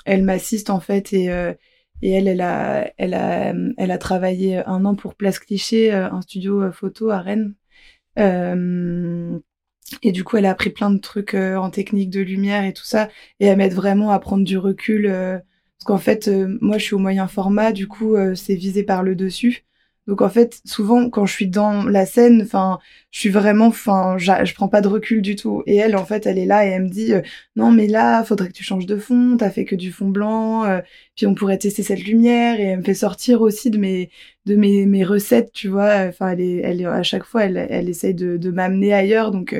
elle 0.05 0.23
m'assiste 0.23 0.69
en 0.69 0.79
fait 0.79 1.13
et, 1.13 1.25
et 2.03 2.11
elle, 2.11 2.27
elle 2.27 2.41
a, 2.41 2.93
elle 2.97 3.15
a, 3.15 3.55
elle 3.77 3.91
a 3.91 3.97
travaillé 3.97 4.57
un 4.57 4.85
an 4.85 4.93
pour 4.93 5.15
Place 5.15 5.39
Cliché, 5.39 5.91
un 5.91 6.21
studio 6.21 6.71
photo 6.71 7.09
à 7.09 7.21
Rennes. 7.21 7.55
Et 10.03 10.11
du 10.11 10.23
coup, 10.23 10.37
elle 10.37 10.45
a 10.45 10.51
appris 10.51 10.69
plein 10.69 10.91
de 10.91 10.99
trucs 10.99 11.33
euh, 11.33 11.55
en 11.57 11.69
technique 11.69 12.09
de 12.09 12.21
lumière 12.21 12.63
et 12.63 12.73
tout 12.73 12.83
ça, 12.83 13.09
et 13.39 13.45
elle 13.45 13.57
m'aide 13.57 13.73
vraiment 13.73 14.11
à 14.11 14.19
prendre 14.19 14.43
du 14.43 14.57
recul. 14.57 15.05
Euh, 15.07 15.37
parce 15.77 15.85
qu'en 15.85 15.97
fait, 15.97 16.27
euh, 16.27 16.57
moi, 16.61 16.77
je 16.77 16.83
suis 16.83 16.95
au 16.95 16.99
moyen 16.99 17.27
format, 17.27 17.71
du 17.71 17.87
coup, 17.87 18.17
c'est 18.35 18.55
visé 18.55 18.83
par 18.83 19.03
le 19.03 19.15
dessus. 19.15 19.65
Donc 20.09 20.23
en 20.23 20.29
fait, 20.29 20.59
souvent 20.65 21.07
quand 21.11 21.27
je 21.27 21.33
suis 21.33 21.47
dans 21.47 21.83
la 21.83 22.07
scène, 22.07 22.41
enfin, 22.41 22.79
je 23.11 23.19
suis 23.19 23.29
vraiment, 23.29 23.67
enfin, 23.67 24.17
je 24.17 24.53
prends 24.55 24.67
pas 24.67 24.81
de 24.81 24.87
recul 24.87 25.21
du 25.21 25.35
tout. 25.35 25.61
Et 25.67 25.75
elle, 25.75 25.95
en 25.95 26.03
fait, 26.03 26.25
elle 26.25 26.39
est 26.39 26.47
là 26.47 26.65
et 26.65 26.69
elle 26.69 26.85
me 26.85 26.89
dit, 26.89 27.13
non 27.55 27.71
mais 27.71 27.85
là, 27.85 28.23
faudrait 28.23 28.47
que 28.47 28.53
tu 28.53 28.63
changes 28.63 28.87
de 28.87 28.97
fond. 28.97 29.37
T'as 29.37 29.51
fait 29.51 29.65
que 29.65 29.75
du 29.75 29.91
fond 29.91 30.09
blanc. 30.09 30.63
puis 31.15 31.27
on 31.27 31.35
pourrait 31.35 31.59
tester 31.59 31.83
cette 31.83 32.03
lumière. 32.03 32.59
Et 32.59 32.63
elle 32.63 32.79
me 32.79 32.83
fait 32.83 32.95
sortir 32.95 33.41
aussi 33.41 33.69
de 33.69 33.77
mes 33.77 34.09
de 34.47 34.55
mes, 34.55 34.87
mes 34.87 35.03
recettes, 35.03 35.51
tu 35.53 35.67
vois. 35.67 36.07
Enfin, 36.07 36.29
elle 36.31 36.41
est, 36.41 36.57
elle 36.63 36.81
est, 36.81 36.85
à 36.85 37.03
chaque 37.03 37.23
fois, 37.23 37.45
elle, 37.45 37.57
elle 37.69 37.87
essaye 37.87 38.15
de, 38.15 38.37
de 38.37 38.49
m'amener 38.51 38.93
ailleurs. 38.93 39.29
Donc 39.31 39.53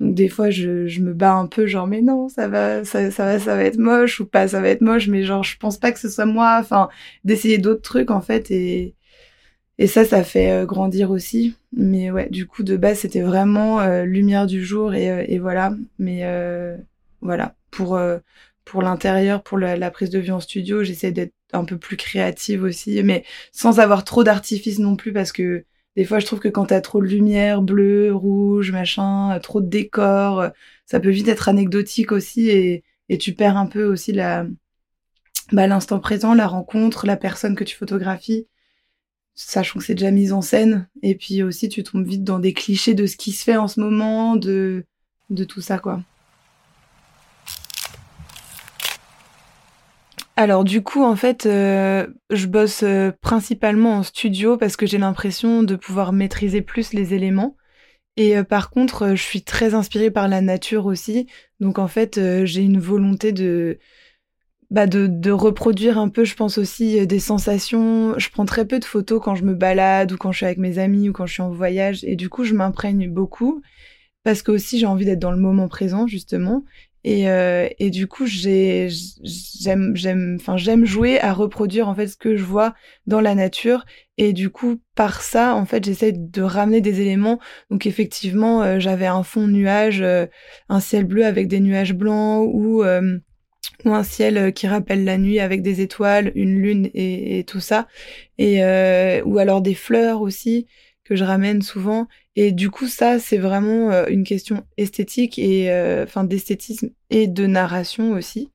donc 0.00 0.14
des 0.14 0.28
fois 0.28 0.50
je, 0.50 0.86
je 0.86 1.00
me 1.02 1.12
bats 1.12 1.34
un 1.34 1.46
peu 1.46 1.66
genre 1.66 1.86
mais 1.86 2.00
non 2.00 2.28
ça 2.28 2.48
va 2.48 2.84
ça, 2.84 3.10
ça 3.10 3.24
va 3.26 3.38
ça 3.38 3.54
va 3.54 3.64
être 3.64 3.78
moche 3.78 4.20
ou 4.20 4.26
pas 4.26 4.48
ça 4.48 4.60
va 4.60 4.68
être 4.68 4.80
moche 4.80 5.08
mais 5.08 5.24
genre 5.24 5.44
je 5.44 5.56
pense 5.58 5.78
pas 5.78 5.92
que 5.92 6.00
ce 6.00 6.08
soit 6.08 6.24
moi 6.26 6.56
enfin 6.58 6.88
d'essayer 7.24 7.58
d'autres 7.58 7.82
trucs 7.82 8.10
en 8.10 8.22
fait 8.22 8.50
et 8.50 8.94
et 9.80 9.86
ça, 9.86 10.04
ça 10.04 10.22
fait 10.24 10.50
euh, 10.52 10.66
grandir 10.66 11.10
aussi. 11.10 11.54
Mais 11.72 12.10
ouais, 12.10 12.28
du 12.28 12.46
coup, 12.46 12.62
de 12.62 12.76
base, 12.76 12.98
c'était 12.98 13.22
vraiment 13.22 13.80
euh, 13.80 14.04
lumière 14.04 14.46
du 14.46 14.62
jour 14.62 14.92
et, 14.94 15.10
euh, 15.10 15.40
voilà. 15.40 15.74
Mais 15.98 16.22
voilà, 17.22 17.54
pour 17.70 17.98
pour 18.64 18.82
l'intérieur, 18.82 19.42
pour 19.42 19.58
la, 19.58 19.90
prise 19.90 20.10
de 20.10 20.18
vue 20.20 20.32
en 20.32 20.40
studio, 20.40 20.84
j'essaie 20.84 21.12
d'être 21.12 21.34
un 21.52 21.64
peu 21.64 21.78
plus 21.78 21.96
créative 21.96 22.62
aussi, 22.62 23.02
mais 23.02 23.24
sans 23.52 23.80
avoir 23.80 24.04
trop 24.04 24.22
d'artifice 24.24 24.78
non 24.78 24.96
plus, 24.96 25.12
parce 25.12 25.32
que 25.32 25.64
des 25.96 26.04
fois, 26.04 26.18
je 26.20 26.26
trouve 26.26 26.40
que 26.40 26.48
quand 26.48 26.66
t'as 26.66 26.80
trop 26.80 27.00
de 27.00 27.06
lumière, 27.06 27.62
bleu, 27.62 28.14
rouge, 28.14 28.72
machin, 28.72 29.38
trop 29.42 29.60
de 29.60 29.68
décors, 29.68 30.46
ça 30.86 31.00
peut 31.00 31.10
vite 31.10 31.28
être 31.28 31.48
anecdotique 31.48 32.12
aussi, 32.12 32.50
et, 32.50 32.84
et 33.08 33.18
tu 33.18 33.34
perds 33.34 33.56
un 33.56 33.66
peu 33.66 33.84
aussi 33.84 34.12
la 34.12 34.46
bah, 35.52 35.66
l'instant 35.66 36.00
présent, 36.00 36.34
la 36.34 36.46
rencontre, 36.46 37.06
la 37.06 37.16
personne 37.16 37.56
que 37.56 37.64
tu 37.64 37.76
photographies 37.76 38.46
sachant 39.46 39.78
que 39.78 39.84
c'est 39.84 39.94
déjà 39.94 40.10
mise 40.10 40.32
en 40.32 40.42
scène. 40.42 40.88
Et 41.02 41.14
puis 41.14 41.42
aussi, 41.42 41.68
tu 41.68 41.82
tombes 41.82 42.06
vite 42.06 42.24
dans 42.24 42.38
des 42.38 42.52
clichés 42.52 42.94
de 42.94 43.06
ce 43.06 43.16
qui 43.16 43.32
se 43.32 43.44
fait 43.44 43.56
en 43.56 43.68
ce 43.68 43.80
moment, 43.80 44.36
de, 44.36 44.84
de 45.30 45.44
tout 45.44 45.60
ça, 45.60 45.78
quoi. 45.78 46.02
Alors 50.36 50.64
du 50.64 50.82
coup, 50.82 51.04
en 51.04 51.16
fait, 51.16 51.44
euh, 51.44 52.06
je 52.30 52.46
bosse 52.46 52.82
euh, 52.82 53.12
principalement 53.20 53.96
en 53.96 54.02
studio 54.02 54.56
parce 54.56 54.74
que 54.74 54.86
j'ai 54.86 54.96
l'impression 54.96 55.62
de 55.62 55.76
pouvoir 55.76 56.14
maîtriser 56.14 56.62
plus 56.62 56.94
les 56.94 57.12
éléments. 57.12 57.56
Et 58.16 58.38
euh, 58.38 58.42
par 58.44 58.70
contre, 58.70 59.10
je 59.10 59.22
suis 59.22 59.42
très 59.42 59.74
inspirée 59.74 60.10
par 60.10 60.28
la 60.28 60.40
nature 60.40 60.86
aussi. 60.86 61.26
Donc 61.60 61.78
en 61.78 61.88
fait, 61.88 62.18
j'ai 62.46 62.62
une 62.62 62.80
volonté 62.80 63.32
de 63.32 63.78
bah 64.70 64.86
de, 64.86 65.08
de, 65.08 65.32
reproduire 65.32 65.98
un 65.98 66.08
peu, 66.08 66.24
je 66.24 66.36
pense 66.36 66.56
aussi, 66.56 67.00
euh, 67.00 67.06
des 67.06 67.18
sensations. 67.18 68.16
Je 68.18 68.30
prends 68.30 68.44
très 68.44 68.64
peu 68.66 68.78
de 68.78 68.84
photos 68.84 69.20
quand 69.22 69.34
je 69.34 69.44
me 69.44 69.54
balade 69.54 70.12
ou 70.12 70.16
quand 70.16 70.30
je 70.30 70.38
suis 70.38 70.46
avec 70.46 70.58
mes 70.58 70.78
amis 70.78 71.08
ou 71.08 71.12
quand 71.12 71.26
je 71.26 71.32
suis 71.34 71.42
en 71.42 71.50
voyage. 71.50 72.04
Et 72.04 72.14
du 72.16 72.28
coup, 72.28 72.44
je 72.44 72.54
m'imprègne 72.54 73.10
beaucoup 73.10 73.62
parce 74.22 74.42
que 74.42 74.52
aussi 74.52 74.78
j'ai 74.78 74.86
envie 74.86 75.06
d'être 75.06 75.18
dans 75.18 75.32
le 75.32 75.40
moment 75.40 75.68
présent, 75.68 76.06
justement. 76.06 76.64
Et, 77.02 77.30
euh, 77.30 77.66
et 77.78 77.90
du 77.90 78.06
coup, 78.06 78.26
j'ai, 78.26 78.88
j'aime, 79.24 79.96
j'aime, 79.96 80.36
enfin, 80.38 80.56
jouer 80.58 81.18
à 81.20 81.32
reproduire 81.32 81.88
en 81.88 81.94
fait 81.94 82.08
ce 82.08 82.16
que 82.16 82.36
je 82.36 82.44
vois 82.44 82.74
dans 83.06 83.20
la 83.20 83.34
nature. 83.34 83.86
Et 84.18 84.32
du 84.34 84.50
coup, 84.50 84.80
par 84.94 85.22
ça, 85.22 85.54
en 85.56 85.64
fait, 85.64 85.84
j'essaie 85.84 86.12
de 86.12 86.42
ramener 86.42 86.80
des 86.82 87.00
éléments. 87.00 87.40
Donc, 87.70 87.86
effectivement, 87.86 88.62
euh, 88.62 88.78
j'avais 88.78 89.06
un 89.06 89.22
fond 89.22 89.48
nuage, 89.48 90.04
un 90.68 90.80
ciel 90.80 91.04
bleu 91.06 91.24
avec 91.24 91.48
des 91.48 91.60
nuages 91.60 91.94
blancs 91.94 92.48
ou 92.52 92.84
ou 93.84 93.94
un 93.94 94.02
ciel 94.02 94.52
qui 94.52 94.66
rappelle 94.66 95.04
la 95.04 95.18
nuit 95.18 95.40
avec 95.40 95.62
des 95.62 95.80
étoiles, 95.80 96.32
une 96.34 96.60
lune 96.60 96.90
et, 96.94 97.44
tout 97.46 97.60
ça, 97.60 97.88
et 98.38 98.60
ou 99.24 99.38
alors 99.38 99.62
des 99.62 99.74
fleurs 99.74 100.20
aussi 100.20 100.66
que 101.04 101.16
je 101.16 101.24
ramène 101.24 101.62
souvent. 101.62 102.06
Et 102.36 102.52
du 102.52 102.70
coup, 102.70 102.86
ça, 102.86 103.18
c'est 103.18 103.38
vraiment 103.38 104.06
une 104.06 104.24
question 104.24 104.64
esthétique 104.76 105.38
et 105.38 105.70
enfin 106.02 106.24
d'esthétisme 106.24 106.90
et 107.10 107.26
de 107.26 107.46
narration 107.46 108.12
aussi. 108.12 108.50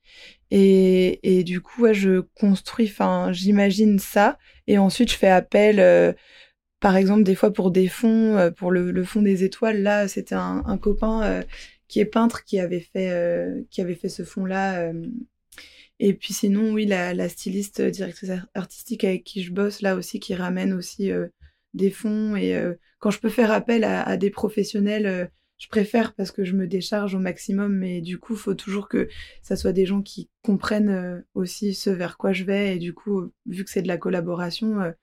Et, 0.51 1.19
et 1.23 1.43
du 1.43 1.61
coup, 1.61 1.91
je 1.91 2.21
construis, 2.39 2.87
enfin, 2.87 3.31
j'imagine 3.31 3.99
ça, 3.99 4.37
et 4.67 4.77
ensuite 4.77 5.11
je 5.11 5.17
fais 5.17 5.29
appel 5.29 6.15
par 6.85 6.97
exemple, 6.97 7.23
des 7.23 7.33
fois 7.33 7.51
pour 7.51 7.71
des 7.71 7.87
fonds, 7.87 8.37
euh, 8.37 8.51
pour 8.51 8.69
le, 8.69 9.03
fond 9.03 9.23
des 9.23 9.43
étoiles, 9.43 9.81
là, 9.81 10.07
c'était 10.07 10.35
un, 10.35 10.77
copain 10.77 11.23
euh, 11.23 11.41
qui 11.95 12.01
est 12.01 12.05
peintre 12.05 12.43
qui 12.43 12.59
avait 12.59 12.81
fait, 12.81 13.09
euh, 13.11 13.61
qui 13.69 13.79
avait 13.79 13.95
fait 13.95 14.09
ce 14.09 14.23
fond-là. 14.23 14.91
et 15.99 16.13
puis 16.13 16.33
sinon, 16.33 16.73
oui, 16.73 16.85
la, 16.85 17.29
styliste 17.29 17.81
directrice 17.81 18.31
artistique 18.53 19.05
avec 19.05 19.23
qui 19.23 19.43
je 19.43 19.53
bosse, 19.53 19.81
là 19.81 19.95
aussi, 19.95 20.19
qui 20.19 20.35
ramène 20.35 20.73
aussi 20.73 21.09
des 21.73 21.91
fonds. 21.91 22.35
Et 22.35 22.53
quand 22.99 23.11
je 23.11 23.19
peux 23.21 23.29
faire 23.29 23.49
appel 23.49 23.85
à, 23.85 24.17
des 24.17 24.29
professionnels, 24.29 25.31
je 25.57 25.69
préfère 25.69 26.13
parce 26.15 26.31
que 26.31 26.43
je 26.43 26.51
me 26.51 26.67
décharge 26.67 27.15
au 27.15 27.19
maximum. 27.19 27.73
Mais 27.77 28.01
du 28.01 28.19
coup, 28.19 28.35
faut 28.35 28.55
toujours 28.55 28.89
que 28.89 29.07
ça 29.41 29.55
soit 29.55 29.71
des 29.71 29.85
gens 29.85 30.01
qui 30.01 30.29
comprennent 30.41 31.23
aussi 31.33 31.73
ce 31.73 31.89
vers 31.89 32.17
quoi 32.17 32.33
je 32.33 32.43
vais. 32.43 32.75
Et 32.75 32.77
du 32.77 32.93
coup, 32.93 33.31
vu 33.45 33.63
que 33.63 33.69
c'est 33.69 33.83
de 33.83 33.87
la 33.87 33.97
collaboration, 33.97 34.93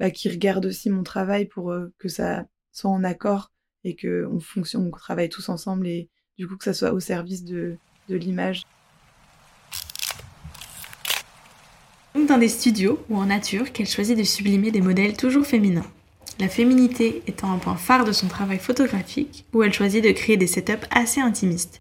bah, 0.00 0.10
qui 0.10 0.30
regardent 0.30 0.66
aussi 0.66 0.88
mon 0.88 1.02
travail 1.02 1.44
pour 1.44 1.70
euh, 1.72 1.92
que 1.98 2.08
ça 2.08 2.46
soit 2.72 2.90
en 2.90 3.04
accord 3.04 3.52
et 3.84 3.94
qu'on 3.94 4.40
fonctionne, 4.40 4.86
on 4.86 4.90
travaille 4.90 5.28
tous 5.28 5.50
ensemble 5.50 5.86
du 6.40 6.48
coup 6.48 6.56
que 6.56 6.64
ça 6.64 6.72
soit 6.72 6.94
au 6.94 7.00
service 7.00 7.44
de, 7.44 7.76
de 8.08 8.16
l'image. 8.16 8.62
Dans 12.14 12.38
des 12.38 12.48
studios 12.48 13.04
ou 13.10 13.18
en 13.18 13.26
nature 13.26 13.72
qu'elle 13.72 13.86
choisit 13.86 14.16
de 14.16 14.24
sublimer 14.24 14.70
des 14.70 14.80
modèles 14.80 15.18
toujours 15.18 15.44
féminins. 15.44 15.84
La 16.38 16.48
féminité 16.48 17.22
étant 17.26 17.52
un 17.52 17.58
point 17.58 17.76
phare 17.76 18.06
de 18.06 18.12
son 18.12 18.26
travail 18.26 18.58
photographique 18.58 19.44
où 19.52 19.62
elle 19.62 19.74
choisit 19.74 20.02
de 20.02 20.12
créer 20.12 20.38
des 20.38 20.46
setups 20.46 20.86
assez 20.90 21.20
intimistes. 21.20 21.80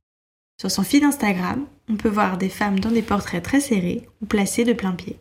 Sur 0.59 0.69
son 0.69 0.83
feed 0.83 1.05
Instagram, 1.05 1.65
on 1.87 1.95
peut 1.95 2.09
voir 2.09 2.37
des 2.37 2.49
femmes 2.49 2.81
dans 2.81 2.91
des 2.91 3.01
portraits 3.01 3.41
très 3.41 3.61
serrés 3.61 4.09
ou 4.21 4.25
placés 4.25 4.65
de 4.65 4.73
plein 4.73 4.91
pied. 4.91 5.17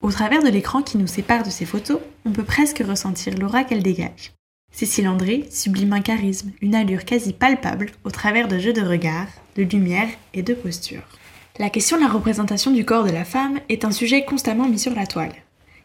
Au 0.00 0.12
travers 0.12 0.44
de 0.44 0.48
l'écran 0.48 0.84
qui 0.84 0.96
nous 0.96 1.08
sépare 1.08 1.42
de 1.42 1.50
ces 1.50 1.66
photos, 1.66 1.98
on 2.24 2.30
peut 2.30 2.44
presque 2.44 2.84
ressentir 2.86 3.36
l'aura 3.36 3.64
qu'elle 3.64 3.82
dégage. 3.82 4.32
Cécile 4.78 5.08
André 5.08 5.48
sublime 5.50 5.92
un 5.92 6.00
charisme, 6.00 6.52
une 6.62 6.76
allure 6.76 7.04
quasi 7.04 7.32
palpable 7.32 7.90
au 8.04 8.10
travers 8.10 8.46
de 8.46 8.60
jeux 8.60 8.72
de 8.72 8.80
regard, 8.80 9.26
de 9.56 9.64
lumière 9.64 10.08
et 10.34 10.42
de 10.42 10.54
posture. 10.54 11.02
La 11.58 11.68
question 11.68 11.96
de 11.96 12.02
la 12.02 12.08
représentation 12.08 12.70
du 12.70 12.84
corps 12.84 13.04
de 13.04 13.10
la 13.10 13.24
femme 13.24 13.58
est 13.68 13.84
un 13.84 13.90
sujet 13.90 14.24
constamment 14.24 14.68
mis 14.68 14.78
sur 14.78 14.94
la 14.94 15.08
toile. 15.08 15.34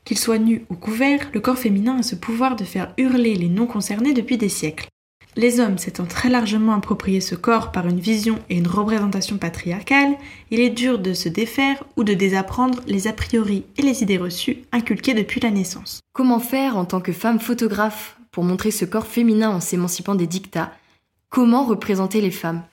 Qu'il 0.05 0.19
soit 0.19 0.37
nu 0.37 0.63
ou 0.69 0.75
couvert, 0.75 1.31
le 1.33 1.39
corps 1.39 1.57
féminin 1.57 1.97
a 1.97 2.03
ce 2.03 2.13
pouvoir 2.13 2.55
de 2.55 2.65
faire 2.65 2.93
hurler 2.97 3.33
les 3.33 3.49
non 3.49 3.65
concernés 3.65 4.13
depuis 4.13 4.37
des 4.37 4.49
siècles. 4.49 4.87
Les 5.35 5.59
hommes 5.59 5.79
s'étant 5.79 6.05
très 6.05 6.29
largement 6.29 6.75
approprié 6.75 7.19
ce 7.19 7.33
corps 7.33 7.71
par 7.71 7.87
une 7.87 7.99
vision 7.99 8.37
et 8.51 8.57
une 8.57 8.67
représentation 8.67 9.39
patriarcale, 9.39 10.15
il 10.51 10.59
est 10.59 10.69
dur 10.69 10.99
de 10.99 11.13
se 11.13 11.29
défaire 11.29 11.83
ou 11.97 12.03
de 12.03 12.13
désapprendre 12.13 12.81
les 12.85 13.07
a 13.07 13.13
priori 13.13 13.65
et 13.77 13.81
les 13.81 14.03
idées 14.03 14.19
reçues 14.19 14.59
inculquées 14.71 15.15
depuis 15.15 15.39
la 15.39 15.49
naissance. 15.49 16.01
Comment 16.13 16.39
faire 16.39 16.77
en 16.77 16.85
tant 16.85 17.01
que 17.01 17.13
femme 17.13 17.39
photographe? 17.39 18.19
Pour 18.33 18.43
montrer 18.43 18.71
ce 18.71 18.83
corps 18.83 19.07
féminin 19.07 19.51
en 19.51 19.61
s'émancipant 19.61 20.15
des 20.15 20.27
dictats. 20.27 20.73
Comment 21.29 21.63
représenter 21.63 22.19
les 22.19 22.31
femmes? 22.31 22.63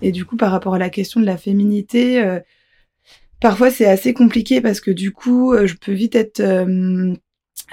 Et 0.00 0.12
du 0.12 0.24
coup, 0.24 0.36
par 0.36 0.52
rapport 0.52 0.74
à 0.74 0.78
la 0.78 0.90
question 0.90 1.20
de 1.20 1.26
la 1.26 1.36
féminité, 1.36 2.22
euh, 2.22 2.38
parfois 3.40 3.70
c'est 3.70 3.84
assez 3.84 4.14
compliqué 4.14 4.60
parce 4.60 4.80
que 4.80 4.92
du 4.92 5.12
coup, 5.12 5.52
euh, 5.52 5.66
je 5.66 5.74
peux 5.74 5.92
vite 5.92 6.14
être 6.14 6.38
euh, 6.38 7.14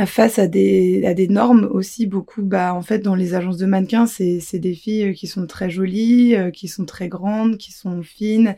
face 0.08 0.40
à 0.40 0.48
des, 0.48 1.06
à 1.06 1.14
des 1.14 1.28
normes 1.28 1.70
aussi 1.72 2.08
beaucoup. 2.08 2.42
Bah 2.42 2.74
en 2.74 2.82
fait 2.82 3.00
dans 3.00 3.16
les 3.16 3.36
agences 3.36 3.58
de 3.58 3.68
mannequins 3.68 4.08
c'est 4.08 4.60
des 4.60 4.74
filles 4.74 5.14
qui 5.14 5.28
sont 5.28 5.46
très 5.46 5.70
jolies 5.70 6.36
qui 6.54 6.68
sont 6.68 6.86
très 6.86 7.08
grandes 7.10 7.58
qui 7.58 7.72
sont 7.72 8.04
fines 8.04 8.56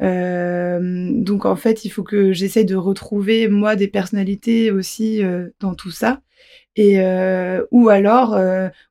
donc 0.00 1.44
en 1.44 1.56
fait 1.56 1.84
il 1.84 1.90
faut 1.90 2.02
que 2.02 2.32
j'essaye 2.32 2.64
de 2.64 2.76
retrouver 2.76 3.48
moi 3.48 3.76
des 3.76 3.88
personnalités 3.88 4.70
aussi 4.70 5.22
euh, 5.22 5.50
dans 5.60 5.74
tout 5.74 5.90
ça. 5.90 6.22
Et 6.76 6.98
ou 7.70 7.88
alors 7.90 8.38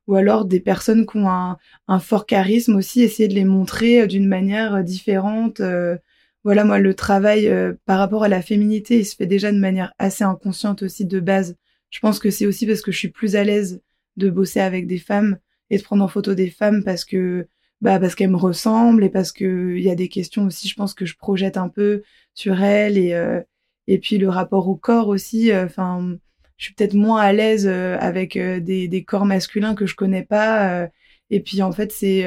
ou 0.06 0.14
alors 0.14 0.44
des 0.44 0.60
personnes 0.60 1.06
qui 1.06 1.16
ont 1.16 1.28
un, 1.28 1.56
un, 1.88 1.98
fort 1.98 2.26
charisme 2.26 2.76
aussi 2.76 3.02
essayer 3.02 3.28
de 3.28 3.34
les 3.34 3.44
montrer 3.44 4.06
d'une 4.06 4.28
manière 4.28 4.84
différente. 4.84 5.60
Voilà 6.44 6.64
moi 6.64 6.78
le 6.78 6.94
travail 6.94 7.52
par 7.86 7.98
rapport 7.98 8.22
à 8.22 8.28
la 8.28 8.42
féminité 8.42 8.98
il 8.98 9.06
se 9.06 9.16
fait 9.16 9.26
déjà 9.26 9.50
de 9.50 9.58
manière 9.58 9.92
assez 9.98 10.22
inconsciente 10.22 10.82
aussi 10.82 11.04
de 11.04 11.20
base. 11.20 11.56
Je 11.88 11.98
pense 11.98 12.20
que 12.20 12.30
c'est 12.30 12.46
aussi 12.46 12.66
parce 12.66 12.82
que 12.82 12.92
je 12.92 12.98
suis 12.98 13.08
plus 13.08 13.34
à 13.34 13.42
l'aise 13.42 13.82
de 14.16 14.30
bosser 14.30 14.60
avec 14.60 14.86
des 14.86 14.98
femmes 14.98 15.38
et 15.70 15.78
de 15.78 15.82
prendre 15.82 16.04
en 16.04 16.08
photo 16.08 16.34
des 16.34 16.50
femmes 16.50 16.84
parce 16.84 17.04
que 17.04 17.48
bah 17.80 17.98
parce 17.98 18.14
qu'elles 18.14 18.30
me 18.30 18.36
ressemblent 18.36 19.04
et 19.04 19.10
parce 19.10 19.32
que 19.32 19.74
il 19.76 19.82
y 19.82 19.90
a 19.90 19.94
des 19.94 20.08
questions 20.08 20.46
aussi 20.46 20.68
je 20.68 20.74
pense 20.74 20.94
que 20.94 21.06
je 21.06 21.16
projette 21.16 21.56
un 21.56 21.68
peu 21.68 22.02
sur 22.34 22.62
elles 22.62 22.98
et 22.98 23.14
euh, 23.14 23.40
et 23.86 23.98
puis 23.98 24.18
le 24.18 24.28
rapport 24.28 24.68
au 24.68 24.76
corps 24.76 25.08
aussi 25.08 25.50
euh, 25.52 25.64
enfin 25.66 26.16
je 26.56 26.66
suis 26.66 26.74
peut-être 26.74 26.94
moins 26.94 27.20
à 27.20 27.32
l'aise 27.32 27.66
euh, 27.66 27.96
avec 28.00 28.36
des, 28.36 28.88
des 28.88 29.04
corps 29.04 29.24
masculins 29.24 29.74
que 29.74 29.86
je 29.86 29.94
connais 29.96 30.24
pas 30.24 30.88
et 31.30 31.40
puis 31.40 31.62
en 31.62 31.72
fait 31.72 31.92
c'est 31.92 32.26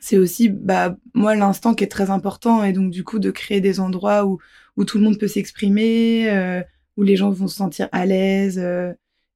c'est 0.00 0.18
aussi 0.18 0.48
bah 0.48 0.96
moi 1.14 1.34
l'instant 1.34 1.74
qui 1.74 1.84
est 1.84 1.88
très 1.88 2.10
important 2.10 2.64
et 2.64 2.72
donc 2.72 2.90
du 2.90 3.04
coup 3.04 3.18
de 3.18 3.30
créer 3.30 3.60
des 3.60 3.80
endroits 3.80 4.26
où 4.26 4.38
où 4.76 4.84
tout 4.84 4.98
le 4.98 5.04
monde 5.04 5.18
peut 5.18 5.28
s'exprimer 5.28 6.62
où 6.96 7.02
les 7.02 7.16
gens 7.16 7.30
vont 7.30 7.48
se 7.48 7.56
sentir 7.56 7.88
à 7.92 8.06
l'aise. 8.06 8.58
Euh, 8.58 8.92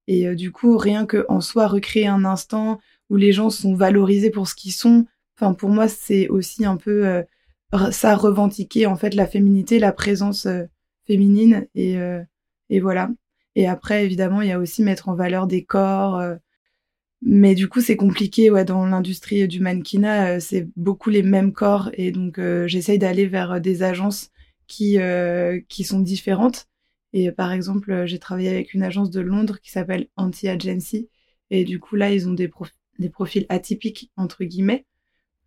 et 0.07 0.26
euh, 0.26 0.35
du 0.35 0.52
coup, 0.52 0.76
rien 0.76 1.07
que 1.07 1.25
en 1.28 1.40
soi, 1.40 1.66
recréer 1.66 2.07
un 2.07 2.25
instant 2.25 2.80
où 3.11 3.17
les 3.17 3.33
gens 3.33 3.50
sont 3.50 3.75
valorisés 3.75 4.31
pour 4.31 4.49
ce 4.49 4.55
qu'ils 4.55 4.73
sont, 4.73 5.07
enfin, 5.37 5.55
pour 5.55 5.69
moi, 5.69 5.88
c'est 5.88 6.29
aussi 6.29 6.64
un 6.64 6.76
peu 6.76 7.07
euh, 7.07 7.23
ça 7.90 8.17
revendiquer 8.17 8.87
en 8.87 8.97
fait 8.97 9.14
la 9.14 9.26
féminité, 9.26 9.79
la 9.79 9.93
présence 9.93 10.49
féminine. 11.07 11.67
Et, 11.75 11.97
et 12.69 12.81
voilà. 12.81 13.11
Et 13.57 13.69
après, 13.69 14.05
évidemment, 14.05 14.43
il 14.43 14.49
y 14.49 14.52
a 14.52 14.59
aussi 14.59 14.83
mettre 14.83 15.09
en 15.09 15.14
valeur 15.14 15.47
des 15.47 15.64
corps. 15.64 16.21
mais 17.23 17.55
du 17.55 17.69
coup, 17.69 17.81
c'est 17.81 17.97
compliqué 17.97 18.50
ouais, 18.50 18.64
dans 18.64 18.87
l'industrie 18.87 19.47
du 19.47 19.61
mannequinat. 19.61 20.40
c'est 20.40 20.69
beaucoup 20.76 21.11
les 21.11 21.23
mêmes 21.23 21.52
corps. 21.52 21.90
Et 21.95 22.11
donc, 22.11 22.40
j'essaye 22.67 22.99
d'aller 22.99 23.26
vers 23.26 23.61
des 23.61 23.83
agences 23.85 24.31
qui, 24.67 24.99
qui 25.69 25.85
sont 25.85 26.00
différentes 26.00 26.69
et 27.12 27.33
par 27.33 27.52
exemple, 27.52 28.07
j'ai 28.07 28.19
travaillé 28.19 28.50
avec 28.50 28.75
une 28.75 28.83
agence 28.83 29.11
de 29.11 29.21
Londres 29.21 29.61
qui 29.61 29.71
s'appelle 29.71 30.09
Anti-Agency. 30.17 31.09
Et 31.50 31.64
du 31.64 31.81
coup, 31.81 31.97
là, 31.97 32.12
ils 32.12 32.29
ont 32.29 32.33
des, 32.35 32.49
des 33.00 33.11
profils 33.11 33.47
atypiques, 33.49 34.11
entre 34.16 34.45
guillemets. 34.45 34.85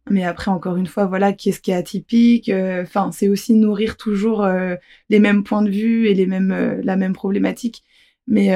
Mais 0.09 0.23
après, 0.23 0.51
encore 0.51 0.75
une 0.75 0.87
fois, 0.87 1.05
voilà, 1.05 1.31
qu'est-ce 1.33 1.61
qui 1.61 1.71
est 1.71 1.75
atypique 1.75 2.49
euh, 2.49 2.83
Enfin, 2.83 3.11
c'est 3.13 3.29
aussi 3.29 3.53
nourrir 3.53 3.95
toujours 3.97 4.43
euh, 4.43 4.75
les 5.09 5.19
mêmes 5.19 5.43
points 5.43 5.61
de 5.61 5.69
vue 5.69 6.07
et 6.07 6.13
les 6.13 6.25
mêmes, 6.25 6.51
euh, 6.51 6.81
la 6.83 6.97
même 6.97 7.13
problématique. 7.13 7.83
Mais, 8.27 8.53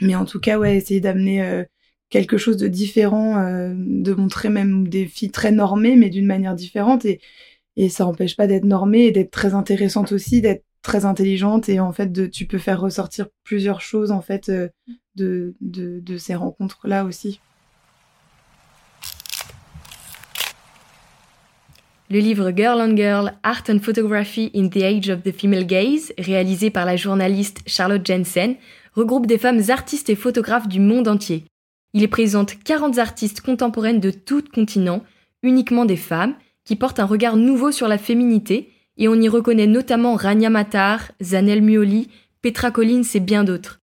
mais 0.00 0.14
en 0.14 0.24
tout 0.24 0.40
cas, 0.40 0.58
ouais, 0.58 0.76
essayer 0.76 1.00
d'amener 1.00 1.64
quelque 2.08 2.38
chose 2.38 2.56
de 2.56 2.68
différent, 2.68 3.34
de 3.74 4.14
montrer 4.14 4.48
même 4.48 4.88
des 4.88 5.04
filles 5.06 5.30
très 5.30 5.52
normées, 5.52 5.94
mais 5.94 6.08
d'une 6.08 6.24
manière 6.24 6.54
différente. 6.54 7.04
Et, 7.04 7.20
et 7.76 7.90
ça 7.90 8.04
n'empêche 8.04 8.36
pas 8.36 8.46
d'être 8.46 8.64
normée 8.64 9.06
et 9.06 9.12
d'être 9.12 9.30
très 9.30 9.52
intéressante 9.52 10.12
aussi, 10.12 10.40
d'être 10.40 10.64
très 10.80 11.04
intelligente 11.04 11.68
et 11.68 11.80
en 11.80 11.92
fait 11.92 12.10
de, 12.12 12.26
tu 12.26 12.46
peux 12.46 12.58
faire 12.58 12.80
ressortir 12.80 13.28
plusieurs 13.44 13.82
choses 13.82 14.10
en 14.10 14.22
fait 14.22 14.50
de, 14.50 15.54
de, 15.60 16.00
de 16.00 16.16
ces 16.16 16.34
rencontres 16.34 16.88
là 16.88 17.04
aussi. 17.04 17.40
Le 22.12 22.18
livre 22.18 22.50
Girl 22.50 22.80
on 22.80 22.96
Girl, 22.96 23.34
Art 23.44 23.62
and 23.68 23.78
Photography 23.78 24.50
in 24.52 24.68
the 24.68 24.82
Age 24.82 25.10
of 25.10 25.22
the 25.22 25.30
Female 25.30 25.64
Gaze, 25.64 26.12
réalisé 26.18 26.70
par 26.70 26.84
la 26.84 26.96
journaliste 26.96 27.60
Charlotte 27.66 28.04
Jensen, 28.04 28.56
regroupe 28.94 29.28
des 29.28 29.38
femmes 29.38 29.62
artistes 29.68 30.10
et 30.10 30.16
photographes 30.16 30.66
du 30.66 30.80
monde 30.80 31.06
entier. 31.06 31.44
Il 31.94 32.10
présente 32.10 32.56
40 32.64 32.98
artistes 32.98 33.42
contemporaines 33.42 34.00
de 34.00 34.10
tout 34.10 34.42
continent, 34.52 35.04
uniquement 35.44 35.84
des 35.84 35.94
femmes, 35.96 36.34
qui 36.64 36.74
portent 36.74 36.98
un 36.98 37.06
regard 37.06 37.36
nouveau 37.36 37.70
sur 37.70 37.86
la 37.86 37.96
féminité 37.96 38.72
et 38.98 39.06
on 39.06 39.14
y 39.14 39.28
reconnaît 39.28 39.68
notamment 39.68 40.16
Rania 40.16 40.50
Matar, 40.50 41.12
Zanel 41.22 41.62
Muoli, 41.62 42.08
Petra 42.42 42.72
Collins 42.72 43.06
et 43.14 43.20
bien 43.20 43.44
d'autres. 43.44 43.78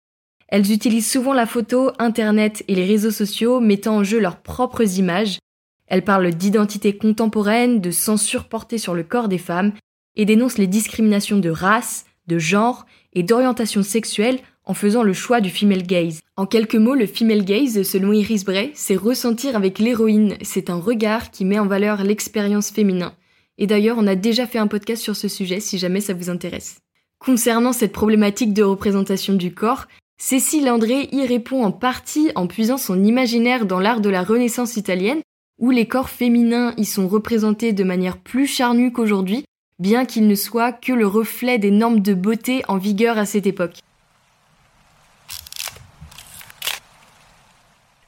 Elles 0.50 0.74
utilisent 0.74 1.10
souvent 1.10 1.34
la 1.34 1.46
photo, 1.46 1.92
Internet 1.98 2.66
et 2.68 2.76
les 2.76 2.86
réseaux 2.86 3.12
sociaux 3.12 3.62
mettant 3.62 3.96
en 3.96 4.04
jeu 4.04 4.20
leurs 4.20 4.42
propres 4.42 5.00
images. 5.00 5.40
Elles 5.88 6.04
parlent 6.04 6.32
d'identité 6.32 6.98
contemporaine, 6.98 7.82
de 7.82 7.92
censure 7.92 8.46
portée 8.46 8.78
sur 8.78 8.94
le 8.94 9.04
corps 9.04 9.28
des 9.28 9.38
femmes 9.38 9.74
et 10.16 10.26
dénoncent 10.26 10.58
les 10.58 10.68
discriminations 10.68 11.38
de 11.38 11.50
race, 11.50 12.06
de 12.28 12.38
genre 12.40 12.86
et 13.14 13.24
d'orientation 13.24 13.84
sexuelle 13.84 14.40
en 14.66 14.74
faisant 14.74 15.04
le 15.04 15.14
choix 15.14 15.40
du 15.40 15.50
female 15.50 15.84
gaze. 15.84 16.20
En 16.36 16.46
quelques 16.46 16.76
mots, 16.76 16.94
le 16.94 17.08
female 17.08 17.46
gaze, 17.46 17.84
selon 17.84 18.12
Iris 18.12 18.44
Bray, 18.44 18.72
c'est 18.74 18.98
ressentir 18.98 19.56
avec 19.56 19.80
l'héroïne, 19.80 20.36
c'est 20.42 20.70
un 20.70 20.80
regard 20.80 21.32
qui 21.32 21.46
met 21.46 21.58
en 21.58 21.68
valeur 21.68 22.04
l'expérience 22.04 22.70
féminin. 22.70 23.14
Et 23.58 23.66
d'ailleurs, 23.66 23.98
on 23.98 24.08
a 24.08 24.16
déjà 24.16 24.46
fait 24.46 24.60
un 24.60 24.68
podcast 24.68 25.02
sur 25.02 25.16
ce 25.16 25.30
sujet 25.30 25.62
si 25.62 25.78
jamais 25.78 26.02
ça 26.02 26.14
vous 26.14 26.30
intéresse. 26.30 26.80
Concernant 27.18 27.74
cette 27.74 27.94
problématique 27.94 28.54
de 28.54 28.62
représentation 28.62 29.34
du 29.34 29.54
corps, 29.54 29.88
Cécile 30.20 30.70
André 30.70 31.10
y 31.12 31.26
répond 31.26 31.64
en 31.64 31.72
partie 31.72 32.32
en 32.36 32.48
puisant 32.48 32.78
son 32.78 33.04
imaginaire 33.04 33.66
dans 33.66 33.80
l'art 33.80 34.02
de 34.02 34.10
la 34.10 34.24
Renaissance 34.24 34.76
italienne, 34.76 35.22
où 35.60 35.72
les 35.72 35.88
corps 35.88 36.10
féminins 36.10 36.74
y 36.78 36.86
sont 36.86 37.08
représentés 37.08 37.74
de 37.74 37.84
manière 37.84 38.18
plus 38.18 38.48
charnue 38.48 38.92
qu'aujourd'hui, 38.92 39.46
bien 39.80 40.06
qu'ils 40.06 40.28
ne 40.28 40.36
soient 40.36 40.72
que 40.72 40.94
le 40.94 41.08
reflet 41.08 41.60
des 41.60 41.72
normes 41.72 42.02
de 42.02 42.14
beauté 42.14 42.64
en 42.68 42.78
vigueur 42.78 43.18
à 43.18 43.26
cette 43.26 43.48
époque. 43.48 43.80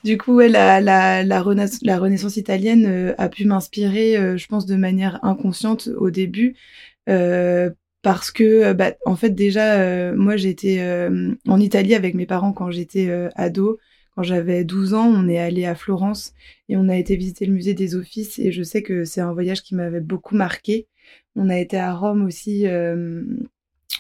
Du 0.04 0.18
coup, 0.18 0.40
la, 0.40 1.42
Renaissance 1.42 2.38
italienne 2.38 2.86
euh, 2.88 3.14
a 3.18 3.28
pu 3.28 3.46
m'inspirer, 3.46 4.18
euh, 4.18 4.38
je 4.38 4.48
pense, 4.48 4.66
de 4.66 4.76
manière 4.76 5.20
inconsciente 5.26 5.90
au 5.98 6.10
début, 6.10 6.56
euh, 7.10 7.70
parce 8.02 8.32
que, 8.32 8.72
bah, 8.72 8.94
en 9.06 9.18
fait, 9.18 9.32
déjà, 9.32 10.14
moi, 10.14 10.38
j'étais 10.38 10.82
en 11.48 11.60
Italie 11.60 11.96
avec 11.96 12.16
mes 12.16 12.26
parents 12.26 12.54
quand 12.54 12.72
j'étais 12.72 13.12
ado. 13.36 13.78
Quand 14.20 14.24
j'avais 14.24 14.66
12 14.66 14.96
ans, 14.96 15.08
on 15.08 15.30
est 15.30 15.40
allé 15.40 15.64
à 15.66 15.76
Florence 15.76 16.34
et 16.68 16.76
on 16.76 16.90
a 16.90 16.98
été 16.98 17.16
visiter 17.16 17.46
le 17.46 17.54
musée 17.54 17.74
des 17.74 17.96
Offices. 17.96 18.38
Et 18.38 18.52
je 18.52 18.64
sais 18.64 18.84
que 18.84 19.06
c'est 19.06 19.22
un 19.22 19.32
voyage 19.32 19.64
qui 19.64 19.76
m'avait 19.76 20.02
beaucoup 20.02 20.36
marqué. 20.36 20.90
On 21.38 21.50
a 21.50 21.58
été 21.58 21.78
à 21.78 21.94
Rome 21.94 22.26
aussi. 22.26 22.66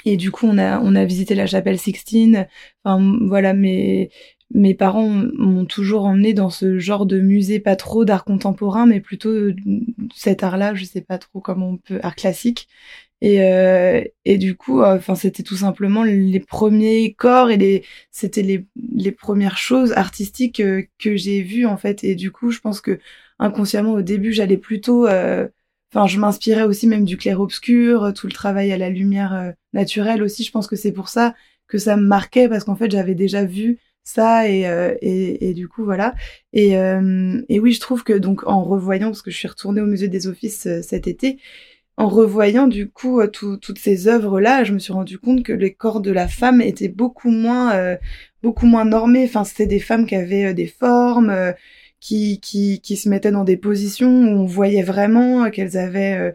et 0.04 0.18
du 0.18 0.30
coup, 0.30 0.46
on 0.46 0.58
a, 0.58 0.82
on 0.82 0.94
a 0.96 1.06
visité 1.06 1.36
la 1.36 1.48
chapelle 1.48 1.80
Sixtine. 1.80 2.48
Enfin, 2.84 3.18
voilà, 3.28 3.54
mais 3.54 4.10
mes 4.54 4.74
parents 4.76 5.08
m'ont 5.08 5.64
toujours 5.64 6.04
emmené 6.04 6.34
dans 6.34 6.50
ce 6.50 6.80
genre 6.80 7.06
de 7.06 7.22
musée, 7.22 7.62
pas 7.62 7.78
trop 7.78 8.04
d'art 8.04 8.26
contemporain, 8.26 8.86
mais 8.88 9.00
plutôt 9.00 9.52
cet 10.14 10.44
art-là, 10.44 10.74
je 10.74 10.84
sais 10.84 11.00
pas 11.00 11.18
trop 11.18 11.40
comment 11.40 11.70
on 11.70 11.78
peut, 11.78 12.02
art 12.04 12.16
classique. 12.18 12.68
Et, 13.22 13.44
euh, 13.44 14.02
et 14.26 14.38
du 14.38 14.56
coup, 14.56 14.82
euh, 14.82 14.96
enfin, 14.96 15.16
c'était 15.16 15.44
tout 15.44 15.58
simplement 15.58 16.04
les 16.04 16.40
premiers 16.40 17.14
corps 17.14 17.50
et 17.52 17.58
les, 17.58 17.84
c'était 18.12 18.42
les, 18.44 18.66
les 18.94 19.12
premières 19.12 19.58
choses 19.58 19.92
artistiques 19.94 20.62
euh, 20.62 20.84
que 21.00 21.18
j'ai 21.18 21.42
vues 21.42 21.66
en 21.66 21.78
fait. 21.78 22.04
Et 22.04 22.16
du 22.16 22.32
coup, 22.32 22.52
je 22.52 22.60
pense 22.60 22.82
que 22.82 23.00
inconsciemment 23.40 23.94
au 23.94 24.02
début, 24.02 24.34
j'allais 24.34 24.58
plutôt, 24.58 25.08
enfin, 25.08 26.08
je 26.08 26.20
m'inspirais 26.20 26.64
aussi 26.64 26.88
même 26.88 27.06
du 27.06 27.18
clair-obscur, 27.18 28.14
tout 28.14 28.28
le 28.28 28.34
travail 28.34 28.72
à 28.72 28.78
la 28.78 28.90
lumière 28.90 29.54
naturelle 29.74 30.24
aussi. 30.24 30.44
Je 30.44 30.52
pense 30.52 30.68
que 30.68 30.76
c'est 30.76 30.92
pour 30.92 31.10
ça 31.10 31.36
que 31.68 31.78
ça 31.78 31.96
me 31.98 32.04
marquait 32.04 32.50
parce 32.50 32.64
qu'en 32.66 32.76
fait, 32.76 32.92
j'avais 32.92 33.16
déjà 33.16 33.46
vu 33.46 33.80
ça 34.10 34.48
et, 34.50 34.68
euh, 34.68 34.96
et, 35.02 35.50
et, 35.50 35.54
du 35.54 35.68
coup 35.68 35.84
voilà 35.84 36.16
et, 36.54 36.78
euh, 36.78 37.42
et 37.48 37.60
oui 37.60 37.72
je 37.74 37.80
trouve 37.80 38.04
que 38.04 38.14
donc 38.14 38.48
en 38.48 38.64
revoyant 38.64 39.08
parce 39.08 39.22
que 39.22 39.32
je 39.32 39.38
suis 39.38 39.48
retournée 39.48 39.82
au 39.82 39.86
musée 39.86 40.08
des 40.08 40.28
offices 40.28 40.66
euh, 40.66 40.82
cet 40.82 41.08
été 41.08 41.38
en 42.00 42.08
revoyant 42.08 42.68
du 42.68 42.90
coup 42.90 43.22
toutes 43.28 43.78
ces 43.80 44.08
œuvres 44.08 44.40
là 44.42 44.64
je 44.64 44.74
me 44.74 44.80
suis 44.80 44.94
rendu 44.94 45.20
compte 45.20 45.44
que 45.44 45.54
les 45.54 45.74
corps 45.74 46.02
de 46.02 46.12
la 46.12 46.28
femme 46.28 46.62
étaient 46.62 46.90
beaucoup 46.90 47.30
moins 47.32 47.98
beaucoup 48.44 48.66
moins 48.66 48.86
normés. 48.86 49.26
Enfin 49.26 49.44
c'était 49.44 49.68
des 49.68 49.80
femmes 49.80 50.06
qui 50.08 50.16
avaient 50.16 50.54
des 50.54 50.68
formes 50.68 51.54
qui, 52.00 52.40
qui 52.40 52.82
qui 52.82 52.98
se 52.98 53.10
mettaient 53.10 53.32
dans 53.32 53.44
des 53.44 53.58
positions 53.58 54.10
où 54.10 54.40
on 54.40 54.46
voyait 54.46 54.84
vraiment 54.84 55.50
qu'elles 55.52 55.78
avaient 55.78 56.34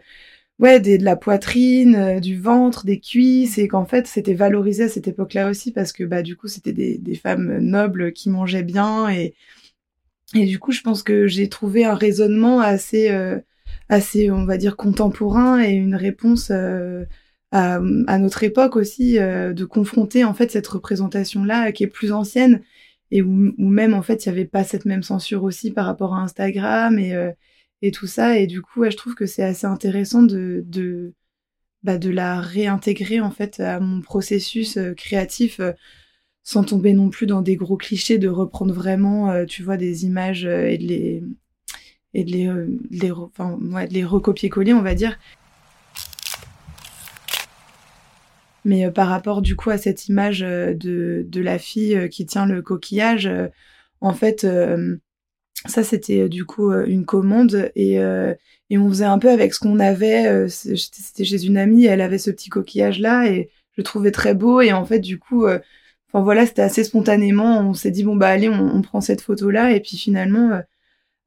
ouais, 0.59 0.79
de 0.79 1.03
la 1.03 1.15
poitrine, 1.15 1.95
euh, 1.95 2.19
du 2.19 2.39
ventre, 2.39 2.85
des 2.85 2.99
cuisses, 2.99 3.57
et 3.57 3.67
qu'en 3.67 3.85
fait 3.85 4.07
c'était 4.07 4.33
valorisé 4.33 4.83
à 4.83 4.89
cette 4.89 5.07
époque-là 5.07 5.49
aussi 5.49 5.71
parce 5.71 5.91
que 5.91 6.03
bah 6.03 6.21
du 6.21 6.35
coup 6.35 6.47
c'était 6.47 6.73
des, 6.73 6.97
des 6.97 7.15
femmes 7.15 7.57
nobles 7.59 8.13
qui 8.13 8.29
mangeaient 8.29 8.63
bien 8.63 9.09
et 9.09 9.35
et 10.33 10.45
du 10.45 10.59
coup 10.59 10.71
je 10.71 10.81
pense 10.81 11.03
que 11.03 11.27
j'ai 11.27 11.49
trouvé 11.49 11.85
un 11.85 11.95
raisonnement 11.95 12.59
assez 12.59 13.09
euh, 13.09 13.39
assez 13.89 14.31
on 14.31 14.45
va 14.45 14.57
dire 14.57 14.75
contemporain 14.77 15.61
et 15.61 15.71
une 15.71 15.95
réponse 15.95 16.51
euh, 16.51 17.05
à, 17.51 17.79
notre 17.79 18.43
époque 18.43 18.75
aussi 18.75 19.13
de 19.13 19.63
confronter 19.65 20.25
en 20.25 20.33
fait 20.33 20.51
cette 20.51 20.67
représentation 20.67 21.45
là 21.45 21.71
qui 21.71 21.83
est 21.83 21.87
plus 21.87 22.11
ancienne 22.11 22.61
et 23.11 23.21
où, 23.21 23.53
même 23.57 23.93
en 23.93 24.01
fait 24.01 24.25
il 24.25 24.29
y 24.29 24.31
avait 24.31 24.45
pas 24.45 24.65
cette 24.65 24.85
même 24.85 25.03
censure 25.03 25.43
aussi 25.43 25.71
par 25.71 25.85
rapport 25.85 26.15
à 26.15 26.21
Instagram 26.21 26.99
et 26.99 27.15
et 27.81 27.91
tout 27.91 28.07
ça. 28.07 28.37
Et 28.39 28.47
du 28.47 28.61
coup, 28.61 28.83
je 28.89 28.95
trouve 28.97 29.15
que 29.15 29.25
c'est 29.25 29.43
assez 29.43 29.67
intéressant 29.67 30.23
de, 30.23 30.63
de, 30.67 31.13
bah, 31.83 31.97
de 31.97 32.09
la 32.09 32.41
réintégrer 32.41 33.19
en 33.21 33.31
fait 33.31 33.59
à 33.59 33.79
mon 33.79 34.01
processus 34.01 34.77
euh, 34.77 34.93
créatif 34.93 35.59
euh, 35.59 35.73
sans 36.43 36.63
tomber 36.63 36.93
non 36.93 37.09
plus 37.09 37.27
dans 37.27 37.41
des 37.41 37.55
gros 37.55 37.77
clichés, 37.77 38.17
de 38.19 38.27
reprendre 38.29 38.73
vraiment, 38.73 39.31
euh, 39.31 39.45
tu 39.45 39.63
vois, 39.63 39.77
des 39.77 40.05
images 40.05 40.45
et 40.45 40.77
de 40.77 40.83
les, 40.83 41.23
et 42.15 42.23
de 42.23 42.31
les, 42.31 42.51
les, 42.89 43.11
enfin, 43.11 43.59
ouais, 43.71 43.87
de 43.87 43.93
les 43.93 44.03
recopier-coller, 44.03 44.73
on 44.73 44.81
va 44.81 44.95
dire. 44.95 45.19
Mais 48.63 48.89
par 48.89 49.07
rapport 49.07 49.43
du 49.43 49.55
coup 49.55 49.69
à 49.69 49.77
cette 49.77 50.07
image 50.07 50.39
de, 50.39 51.23
de 51.27 51.41
la 51.41 51.59
fille 51.59 52.09
qui 52.09 52.25
tient 52.25 52.47
le 52.47 52.63
coquillage, 52.63 53.29
en 54.01 54.13
fait, 54.13 54.43
ça, 55.67 55.83
c'était 55.83 56.21
euh, 56.21 56.29
du 56.29 56.45
coup 56.45 56.71
euh, 56.71 56.85
une 56.85 57.05
commande 57.05 57.71
et, 57.75 57.99
euh, 57.99 58.33
et 58.69 58.77
on 58.77 58.87
faisait 58.89 59.05
un 59.05 59.19
peu 59.19 59.29
avec 59.29 59.53
ce 59.53 59.59
qu'on 59.59 59.79
avait. 59.79 60.47
C'était 60.49 61.25
chez 61.25 61.45
une 61.45 61.57
amie, 61.57 61.85
elle 61.85 62.01
avait 62.01 62.17
ce 62.17 62.31
petit 62.31 62.49
coquillage 62.49 62.99
là 62.99 63.27
et 63.27 63.49
je 63.71 63.81
le 63.81 63.83
trouvais 63.83 64.11
très 64.11 64.33
beau 64.33 64.61
et 64.61 64.73
en 64.73 64.85
fait 64.85 64.99
du 64.99 65.19
coup, 65.19 65.45
enfin 65.47 66.23
voilà, 66.23 66.45
c'était 66.45 66.61
assez 66.61 66.83
spontanément. 66.83 67.59
On 67.59 67.73
s'est 67.73 67.91
dit 67.91 68.03
bon 68.03 68.15
bah 68.15 68.27
allez, 68.27 68.49
on, 68.49 68.81
prend 68.81 69.01
cette 69.01 69.21
photo 69.21 69.49
là 69.49 69.71
et 69.71 69.79
puis 69.79 69.97
finalement 69.97 70.61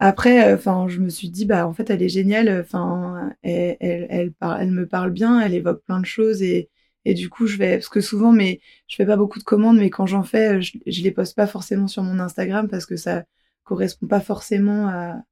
après, 0.01 0.53
enfin 0.55 0.87
je 0.89 1.01
me 1.01 1.09
suis 1.09 1.31
dit 1.31 1.45
bah 1.47 1.67
en 1.67 1.73
fait 1.73 1.91
elle 1.91 2.03
est 2.03 2.09
géniale. 2.09 2.61
Enfin 2.61 3.31
elle 3.43 3.77
elle 3.81 4.07
elle, 4.11 4.33
elle 4.61 4.71
me 4.71 4.87
parle 4.87 5.11
bien, 5.13 5.41
elle 5.41 5.55
évoque 5.55 5.83
plein 5.85 6.01
de 6.01 6.07
choses 6.07 6.43
et 6.43 6.71
et 7.05 7.15
du 7.15 7.31
coup, 7.31 7.47
je 7.47 7.57
vais, 7.57 7.77
parce 7.79 7.89
que 7.89 8.01
souvent, 8.03 8.33
mais 8.33 8.61
je 8.87 8.97
fais 8.97 9.07
pas 9.07 9.17
beaucoup 9.17 9.39
de 9.39 9.45
commandes, 9.45 9.79
mais 9.79 9.89
quand 9.89 10.05
j'en 10.05 10.25
fais, 10.25 10.61
je, 10.61 10.77
je 10.87 11.03
les 11.03 11.11
poste 11.11 11.37
pas 11.37 11.47
forcément 11.47 11.89
sur 11.89 12.03
mon 12.03 12.19
Instagram 12.19 12.69
parce 12.69 12.85
que 12.85 12.97
ça, 12.97 13.25
correspond 13.69 14.07
pas 14.07 14.21
forcément 14.21 14.89
à, 14.89 15.23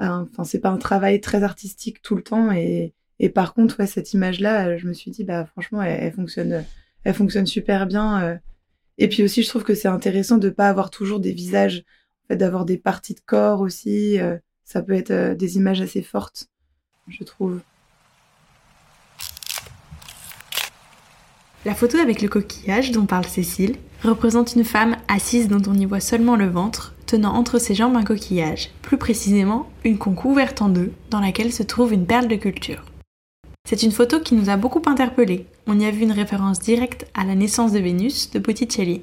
enfin 0.00 0.44
c'est 0.44 0.60
pas 0.60 0.70
un 0.70 0.76
travail 0.76 1.20
très 1.20 1.42
artistique 1.42 2.02
tout 2.02 2.16
le 2.16 2.22
temps 2.22 2.52
et, 2.52 2.94
et 3.20 3.30
par 3.30 3.54
contre 3.54 3.78
ouais, 3.78 3.86
cette 3.86 4.12
image 4.12 4.40
là 4.40 4.76
je 4.76 4.86
me 4.86 4.92
suis 4.92 5.10
dit 5.10 5.24
bah 5.24 5.46
franchement 5.46 5.82
elle, 5.82 6.12
fonctionne 6.12 6.64
elle 7.04 7.14
fonctionne 7.14 7.46
super 7.46 7.86
bien 7.86 8.22
euh. 8.22 8.36
et 8.98 9.08
puis 9.08 9.22
aussi 9.22 9.42
je 9.42 9.48
trouve 9.48 9.62
que 9.62 9.74
c'est 9.74 9.88
intéressant 9.88 10.36
de 10.36 10.50
pas 10.50 10.68
avoir 10.68 10.90
toujours 10.90 11.20
des 11.20 11.32
visages 11.32 11.84
d'avoir 12.30 12.64
des 12.64 12.78
parties 12.78 13.14
de 13.14 13.20
corps 13.24 13.60
aussi 13.60 14.18
euh. 14.18 14.36
ça 14.64 14.82
peut 14.82 14.94
être 14.94 15.10
euh, 15.10 15.34
des 15.34 15.56
images 15.56 15.80
assez 15.80 16.02
fortes 16.02 16.48
je 17.08 17.22
trouve 17.24 17.60
La 21.66 21.74
photo 21.74 21.98
avec 21.98 22.22
le 22.22 22.28
coquillage 22.28 22.92
dont 22.92 23.06
parle 23.06 23.24
Cécile 23.24 23.74
représente 24.04 24.54
une 24.54 24.62
femme 24.62 24.96
assise 25.08 25.48
dont 25.48 25.62
on 25.66 25.74
y 25.74 25.84
voit 25.84 25.98
seulement 25.98 26.36
le 26.36 26.46
ventre, 26.46 26.94
tenant 27.06 27.34
entre 27.34 27.58
ses 27.58 27.74
jambes 27.74 27.96
un 27.96 28.04
coquillage, 28.04 28.70
plus 28.82 28.98
précisément 28.98 29.68
une 29.82 29.98
conque 29.98 30.24
ouverte 30.24 30.62
en 30.62 30.68
deux, 30.68 30.92
dans 31.10 31.18
laquelle 31.18 31.52
se 31.52 31.64
trouve 31.64 31.92
une 31.92 32.06
perle 32.06 32.28
de 32.28 32.36
culture. 32.36 32.84
C'est 33.68 33.82
une 33.82 33.90
photo 33.90 34.20
qui 34.20 34.36
nous 34.36 34.48
a 34.48 34.56
beaucoup 34.56 34.82
interpellés. 34.86 35.46
On 35.66 35.80
y 35.80 35.86
a 35.86 35.90
vu 35.90 36.02
une 36.02 36.12
référence 36.12 36.60
directe 36.60 37.08
à 37.14 37.24
la 37.24 37.34
naissance 37.34 37.72
de 37.72 37.80
Vénus 37.80 38.30
de 38.30 38.38
Botticelli. 38.38 39.02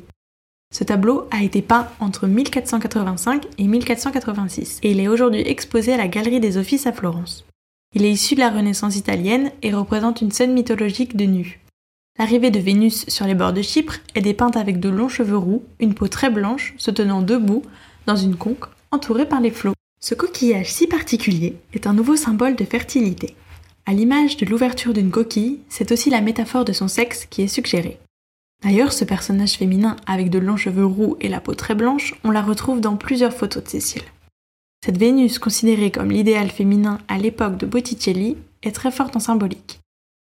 Ce 0.74 0.84
tableau 0.84 1.28
a 1.30 1.44
été 1.44 1.62
peint 1.62 1.88
entre 2.00 2.26
1485 2.26 3.46
et 3.60 3.68
1486 3.68 4.80
et 4.82 4.92
il 4.92 5.00
est 5.00 5.08
aujourd'hui 5.08 5.42
exposé 5.46 5.94
à 5.94 5.98
la 5.98 6.08
Galerie 6.08 6.40
des 6.40 6.58
Offices 6.58 6.88
à 6.88 6.92
Florence. 6.92 7.46
Il 7.94 8.04
est 8.04 8.12
issu 8.12 8.34
de 8.34 8.40
la 8.40 8.50
Renaissance 8.50 8.96
italienne 8.96 9.52
et 9.62 9.72
représente 9.72 10.22
une 10.22 10.32
scène 10.32 10.54
mythologique 10.54 11.16
de 11.16 11.26
nu. 11.26 11.60
L'arrivée 12.18 12.50
de 12.50 12.60
Vénus 12.60 13.06
sur 13.08 13.28
les 13.28 13.36
bords 13.36 13.54
de 13.54 13.62
Chypre 13.62 13.98
est 14.16 14.22
dépeinte 14.22 14.58
avec 14.58 14.80
de 14.80 14.90
longs 14.90 15.10
cheveux 15.10 15.38
roux, 15.38 15.64
une 15.80 15.94
peau 15.94 16.08
très 16.08 16.32
blanche, 16.32 16.74
se 16.78 16.90
tenant 16.90 17.22
debout 17.22 17.62
dans 18.08 18.16
une 18.16 18.36
conque 18.36 18.66
entourée 18.90 19.30
par 19.30 19.42
les 19.42 19.52
flots. 19.52 19.74
Ce 20.02 20.16
coquillage 20.16 20.74
si 20.74 20.88
particulier 20.88 21.56
est 21.76 21.86
un 21.86 21.94
nouveau 21.94 22.16
symbole 22.16 22.56
de 22.56 22.66
fertilité. 22.66 23.36
À 23.86 23.94
l'image 23.94 24.38
de 24.38 24.48
l'ouverture 24.48 24.94
d'une 24.94 25.12
coquille, 25.12 25.60
c'est 25.70 25.92
aussi 25.92 26.10
la 26.10 26.22
métaphore 26.22 26.66
de 26.66 26.74
son 26.74 26.88
sexe 26.88 27.28
qui 27.30 27.44
est 27.44 27.48
suggérée. 27.48 28.00
D'ailleurs, 28.64 28.94
ce 28.94 29.04
personnage 29.04 29.58
féminin 29.58 29.98
avec 30.08 30.30
de 30.30 30.40
longs 30.40 30.58
cheveux 30.58 30.86
roux 30.86 31.18
et 31.20 31.28
la 31.28 31.42
peau 31.42 31.54
très 31.54 31.76
blanche, 31.76 32.16
on 32.24 32.32
la 32.32 32.42
retrouve 32.42 32.80
dans 32.80 32.96
plusieurs 32.96 33.34
photos 33.34 33.64
de 33.64 33.70
Cécile. 33.70 34.04
Cette 34.86 34.98
Vénus 34.98 35.38
considérée 35.38 35.92
comme 35.92 36.12
l'idéal 36.12 36.50
féminin 36.50 36.98
à 37.08 37.18
l'époque 37.18 37.58
de 37.58 37.66
Botticelli 37.66 38.38
est 38.64 38.72
très 38.72 38.92
forte 38.92 39.16
en 39.16 39.20
symbolique. 39.20 39.80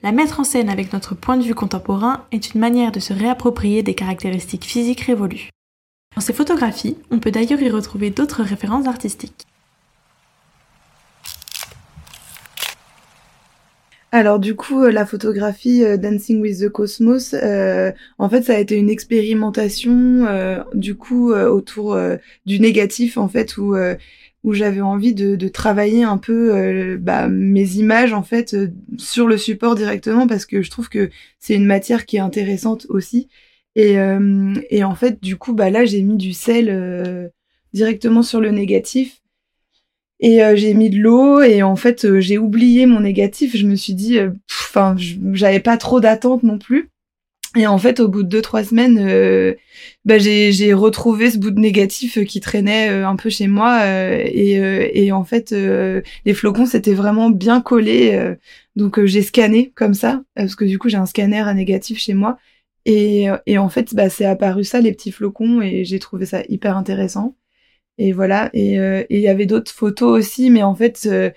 La 0.02 0.12
mettre 0.12 0.40
en 0.40 0.44
scène 0.44 0.70
avec 0.70 0.92
notre 0.92 1.14
point 1.14 1.36
de 1.36 1.42
vue 1.42 1.54
contemporain 1.54 2.24
est 2.32 2.54
une 2.54 2.60
manière 2.60 2.92
de 2.92 3.00
se 3.00 3.12
réapproprier 3.12 3.82
des 3.82 3.94
caractéristiques 3.94 4.64
physiques 4.64 5.02
révolues. 5.02 5.50
Dans 6.14 6.22
ces 6.22 6.32
photographies, 6.32 6.96
on 7.10 7.18
peut 7.18 7.30
d'ailleurs 7.30 7.60
y 7.60 7.68
retrouver 7.68 8.10
d'autres 8.10 8.42
références 8.42 8.86
artistiques. 8.86 9.46
Alors 14.12 14.40
du 14.40 14.56
coup, 14.56 14.82
la 14.86 15.06
photographie 15.06 15.82
Dancing 15.98 16.40
with 16.40 16.60
the 16.60 16.68
Cosmos, 16.68 17.34
en 17.34 18.28
fait, 18.28 18.42
ça 18.42 18.54
a 18.54 18.58
été 18.58 18.76
une 18.76 18.90
expérimentation 18.90 20.26
du 20.74 20.96
coup 20.96 21.32
autour 21.32 21.96
du 22.44 22.58
négatif 22.58 23.16
en 23.16 23.28
fait 23.28 23.56
où 23.56 23.76
où 24.42 24.54
j'avais 24.54 24.80
envie 24.80 25.14
de, 25.14 25.48
travailler 25.48 26.04
un 26.04 26.18
peu 26.18 26.54
euh, 26.54 26.96
bah, 26.98 27.28
mes 27.28 27.72
images 27.72 28.12
en 28.12 28.22
fait 28.22 28.54
euh, 28.54 28.72
sur 28.96 29.26
le 29.26 29.36
support 29.36 29.74
directement 29.74 30.26
parce 30.26 30.46
que 30.46 30.62
je 30.62 30.70
trouve 30.70 30.88
que 30.88 31.10
c'est 31.38 31.54
une 31.54 31.66
matière 31.66 32.06
qui 32.06 32.16
est 32.16 32.20
intéressante 32.20 32.86
aussi. 32.88 33.28
Et, 33.76 33.98
euh, 33.98 34.54
et 34.70 34.82
en 34.82 34.94
fait 34.94 35.22
du 35.22 35.36
coup 35.36 35.52
bah 35.52 35.70
là 35.70 35.84
j'ai 35.84 36.02
mis 36.02 36.16
du 36.16 36.32
sel 36.32 37.30
directement 37.72 38.22
sur 38.22 38.40
le 38.40 38.50
négatif 38.50 39.19
et 40.20 40.40
j'ai 40.54 40.74
mis 40.74 40.90
de 40.90 40.98
l'eau 40.98 41.40
et 41.40 41.62
en 41.62 41.76
fait 41.76 42.20
j'ai 42.20 42.38
oublié 42.38 42.86
mon 42.86 43.00
négatif 43.00 43.56
je 43.56 43.66
me 43.66 43.74
suis 43.74 43.94
dit 43.94 44.18
enfin 44.50 44.94
j'avais 45.32 45.60
pas 45.60 45.76
trop 45.78 46.00
d'attente 46.00 46.42
non 46.42 46.58
plus 46.58 46.90
et 47.56 47.66
en 47.66 47.78
fait, 47.78 47.98
au 47.98 48.06
bout 48.06 48.22
de 48.22 48.28
deux 48.28 48.42
trois 48.42 48.62
semaines, 48.62 48.98
euh, 49.00 49.54
bah, 50.04 50.18
j'ai 50.18 50.72
retrouvé 50.72 51.32
ce 51.32 51.38
bout 51.38 51.50
de 51.50 51.58
négatif 51.58 52.24
qui 52.24 52.38
traînait 52.38 52.90
euh, 52.90 53.08
un 53.08 53.16
peu 53.16 53.28
chez 53.28 53.48
moi 53.48 53.80
euh, 53.82 54.22
et, 54.24 55.04
et, 55.04 55.10
en 55.10 55.24
fait, 55.24 55.50
les 55.50 56.34
flocons 56.34 56.66
c'était 56.66 56.94
vraiment 56.94 57.30
bien 57.30 57.60
collés. 57.60 58.36
donc 58.76 59.04
j'ai 59.04 59.22
scanné 59.22 59.72
comme 59.74 59.94
ça 59.94 60.22
parce 60.36 60.54
que 60.54 60.64
du 60.64 60.78
coup 60.78 60.88
j'ai 60.88 60.96
un 60.96 61.06
scanner 61.06 61.40
à 61.40 61.54
négatif 61.54 61.98
chez 61.98 62.14
moi 62.14 62.38
et, 62.86 63.26
et 63.46 63.58
en 63.58 63.68
fait, 63.68 63.94
bah, 63.94 64.08
c'est 64.10 64.24
apparu 64.26 64.64
ça 64.64 64.80
les 64.80 64.92
petits 64.92 65.12
flocons 65.12 65.60
et 65.60 65.84
j'ai 65.84 65.98
trouvé 65.98 66.26
ça 66.26 66.42
hyper 66.48 66.76
intéressant. 66.76 67.36
Et 68.02 68.12
voilà. 68.12 68.50
Euh, 68.56 69.04
et 69.10 69.16
il 69.18 69.20
y 69.20 69.28
avait 69.28 69.44
d'autres 69.44 69.70
photos 69.70 70.18
aussi, 70.18 70.48
mais 70.48 70.62
en 70.62 70.74
fait, 70.74 71.02
euh, 71.04 71.30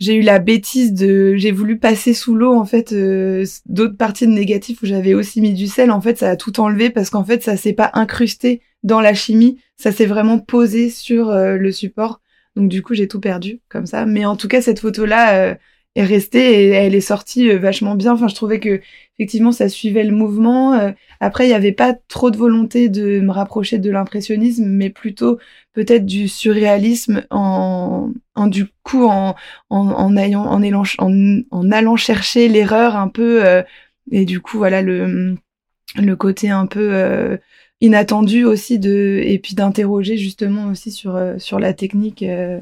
j'ai 0.00 0.14
eu 0.14 0.22
la 0.22 0.38
bêtise 0.38 0.94
de, 0.94 1.34
j'ai 1.36 1.52
voulu 1.52 1.78
passer 1.78 2.14
sous 2.14 2.34
l'eau 2.34 2.54
en 2.54 2.64
fait 2.64 2.92
euh, 2.92 3.44
d'autres 3.66 3.98
parties 3.98 4.26
de 4.26 4.32
négatif 4.32 4.80
où 4.82 4.86
j'avais 4.86 5.12
aussi 5.12 5.42
mis 5.42 5.52
du 5.52 5.66
sel. 5.66 5.90
En 5.90 6.00
fait, 6.00 6.16
ça 6.16 6.30
a 6.30 6.36
tout 6.36 6.58
enlevé 6.58 6.88
parce 6.88 7.10
qu'en 7.10 7.22
fait, 7.22 7.42
ça 7.42 7.58
s'est 7.58 7.74
pas 7.74 7.90
incrusté 7.92 8.62
dans 8.82 9.02
la 9.02 9.12
chimie, 9.12 9.58
ça 9.76 9.92
s'est 9.92 10.06
vraiment 10.06 10.38
posé 10.38 10.88
sur 10.88 11.34
le 11.34 11.70
support. 11.70 12.22
Donc 12.54 12.70
du 12.70 12.80
coup, 12.82 12.94
j'ai 12.94 13.08
tout 13.08 13.20
perdu 13.20 13.60
comme 13.68 13.84
ça. 13.84 14.06
Mais 14.06 14.24
en 14.24 14.36
tout 14.36 14.48
cas, 14.48 14.62
cette 14.62 14.80
photo 14.80 15.04
là 15.04 15.58
est 15.96 16.04
restée 16.04 16.62
et 16.62 16.68
elle 16.68 16.94
est 16.94 17.00
sortie 17.02 17.50
vachement 17.56 17.94
bien. 17.94 18.14
Enfin, 18.14 18.28
je 18.28 18.34
trouvais 18.34 18.60
que 18.60 18.80
effectivement, 19.18 19.52
ça 19.52 19.68
suivait 19.68 20.04
le 20.04 20.14
mouvement. 20.14 20.92
après, 21.20 21.46
il 21.46 21.48
n'y 21.48 21.54
avait 21.54 21.72
pas 21.72 21.94
trop 22.08 22.30
de 22.30 22.36
volonté 22.36 22.88
de 22.88 23.20
me 23.20 23.32
rapprocher 23.32 23.78
de 23.78 23.90
l'impressionnisme, 23.90 24.66
mais 24.66 24.90
plutôt 24.90 25.38
peut-être 25.76 26.06
du 26.06 26.26
surréalisme 26.26 27.22
en, 27.30 28.10
en 28.34 28.46
du 28.46 28.66
coup 28.82 29.04
en, 29.04 29.36
en, 29.68 29.90
en 29.90 30.16
allant, 30.16 31.96
chercher 31.96 32.48
l'erreur 32.48 32.96
un 32.96 33.08
peu 33.08 33.44
euh, 33.46 33.62
et 34.10 34.24
du 34.24 34.40
coup 34.40 34.56
voilà 34.56 34.80
le 34.80 35.36
le 35.96 36.16
côté 36.16 36.48
un 36.48 36.66
peu 36.66 36.94
euh, 36.94 37.36
inattendu 37.82 38.44
aussi 38.44 38.78
de 38.78 39.20
et 39.22 39.38
puis 39.38 39.54
d'interroger 39.54 40.16
justement 40.16 40.68
aussi 40.68 40.90
sur 40.90 41.14
euh, 41.14 41.36
sur 41.38 41.58
la 41.58 41.74
technique 41.74 42.24
je 42.24 42.60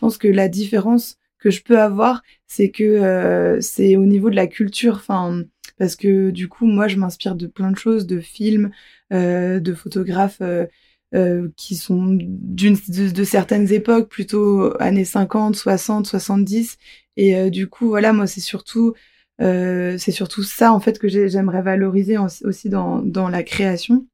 pense 0.00 0.18
que 0.18 0.26
la 0.26 0.48
différence 0.48 1.16
que 1.44 1.50
je 1.50 1.62
peux 1.62 1.78
avoir 1.78 2.22
c'est 2.46 2.70
que 2.70 3.58
c'est 3.60 3.96
au 3.96 4.06
niveau 4.06 4.30
de 4.30 4.36
la 4.36 4.46
culture 4.46 4.94
enfin 4.96 5.44
parce 5.78 5.96
que 5.96 6.30
du 6.30 6.48
coup, 6.48 6.66
moi, 6.66 6.88
je 6.88 6.96
m'inspire 6.96 7.34
de 7.34 7.46
plein 7.46 7.70
de 7.70 7.76
choses, 7.76 8.06
de 8.06 8.20
films, 8.20 8.70
euh, 9.12 9.60
de 9.60 9.74
photographes 9.74 10.40
euh, 10.40 10.66
euh, 11.14 11.48
qui 11.56 11.76
sont 11.76 12.16
d'une 12.20 12.76
de, 12.88 13.10
de, 13.10 13.24
certaines 13.24 13.72
époques, 13.72 14.08
plutôt 14.08 14.72
années 14.80 15.04
50, 15.04 15.56
60, 15.56 16.06
70. 16.06 16.78
Et 17.16 17.50
du 17.50 17.68
coup, 17.68 17.88
voilà, 17.88 18.12
moi, 18.12 18.26
c'est 18.26 18.40
surtout 18.40 18.94
c'est 19.38 20.12
surtout 20.12 20.44
ça 20.44 20.72
en 20.72 20.78
fait 20.80 20.98
que 20.98 21.08
j'aimerais 21.08 21.62
valoriser 21.62 22.16
aussi 22.18 22.68
dans, 22.68 23.02
dans 23.02 23.28
la 23.28 23.42
création. 23.42 24.06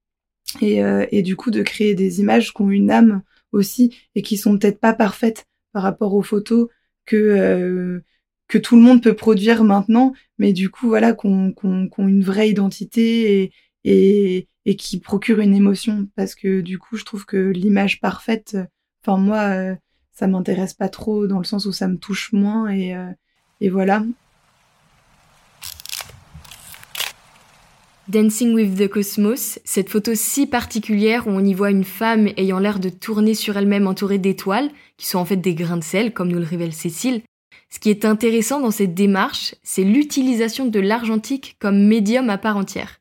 Et, 0.61 0.81
et 1.11 1.23
du 1.23 1.37
coup, 1.37 1.51
de 1.51 1.63
créer 1.63 1.95
des 1.95 2.21
images 2.21 2.53
qui 2.53 2.63
ont 2.63 2.71
une 2.71 2.91
âme 2.91 3.23
aussi 3.53 3.97
et 4.15 4.23
qui 4.23 4.37
sont 4.37 4.59
peut-être 4.59 4.81
pas 4.81 4.93
parfaites 4.95 5.47
par 5.73 5.83
rapport 5.83 6.15
aux 6.15 6.23
photos 6.23 6.69
que 7.07 8.03
que 8.51 8.59
tout 8.59 8.77
le 8.77 8.83
monde 8.83 9.03
peut 9.03 9.15
produire 9.15 9.65
maintenant, 9.65 10.13
mais 10.39 10.53
du 10.53 10.71
coup, 10.71 10.89
voilà, 10.89 11.13
qu'on 11.15 11.53
qu 11.53 11.67
une 11.99 12.23
vraie 12.23 12.51
identité 12.51 13.53
et, 13.85 14.49
et, 14.67 14.77
qui 14.77 14.99
procure 15.01 15.41
une 15.41 15.55
émotion. 15.55 16.09
Parce 16.17 16.35
que 16.35 16.61
du 16.61 16.79
coup, 16.79 16.97
je 16.97 17.05
trouve 17.05 17.25
que 17.25 17.37
l'image 17.37 18.01
parfaite, 18.01 18.59
enfin, 19.03 19.19
moi, 19.19 19.39
euh, 19.55 19.77
ça 20.13 20.27
m'intéresse 20.27 20.75
pas 20.75 20.89
trop 20.89 21.27
dans 21.27 21.39
le 21.39 21.45
sens 21.45 21.65
où 21.65 21.73
ça 21.73 21.89
me 21.89 21.97
touche 21.97 22.33
moins 22.33 22.69
et, 22.69 22.95
euh, 22.95 23.11
et 23.61 23.71
voilà. 23.71 24.05
Dancing 28.11 28.55
with 28.55 28.77
the 28.77 28.89
Cosmos, 28.89 29.61
cette 29.65 29.89
photo 29.89 30.17
si 30.17 30.49
particulière 30.49 31.29
où 31.29 31.31
on 31.31 31.45
y 31.45 31.55
voit 31.55 31.71
une 31.71 31.85
femme 31.85 32.29
ayant 32.37 32.59
l'air 32.59 32.81
de 32.81 32.89
tourner 32.89 33.35
sur 33.35 33.57
elle-même 33.57 33.87
entourée 33.87 34.19
d'étoiles, 34.19 34.69
qui 34.97 35.07
sont 35.07 35.21
en 35.21 35.25
fait 35.25 35.37
des 35.37 35.55
grains 35.55 35.77
de 35.77 35.85
sel, 35.85 36.13
comme 36.13 36.29
nous 36.29 36.41
le 36.41 36.45
révèle 36.45 36.73
Cécile, 36.73 37.23
ce 37.73 37.79
qui 37.79 37.89
est 37.89 38.05
intéressant 38.05 38.59
dans 38.59 38.73
cette 38.73 38.95
démarche, 38.95 39.55
c'est 39.63 39.85
l'utilisation 39.85 40.67
de 40.67 40.81
l'argentique 40.81 41.55
comme 41.61 41.87
médium 41.87 42.31
à 42.31 42.37
part 42.39 42.57
entière. 42.57 42.99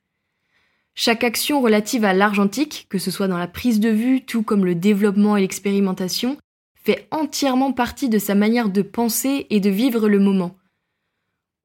Chaque 0.93 1.23
action 1.23 1.59
relative 1.59 2.05
à 2.05 2.13
l'argentique, 2.13 2.85
que 2.87 2.99
ce 2.99 3.09
soit 3.09 3.27
dans 3.27 3.39
la 3.39 3.47
prise 3.47 3.79
de 3.79 3.89
vue, 3.89 4.21
tout 4.21 4.43
comme 4.43 4.63
le 4.63 4.75
développement 4.75 5.37
et 5.37 5.41
l'expérimentation, 5.41 6.37
fait 6.75 7.07
entièrement 7.09 7.73
partie 7.73 8.09
de 8.09 8.19
sa 8.19 8.35
manière 8.35 8.69
de 8.69 8.83
penser 8.83 9.47
et 9.49 9.59
de 9.59 9.71
vivre 9.71 10.07
le 10.07 10.19
moment. 10.19 10.58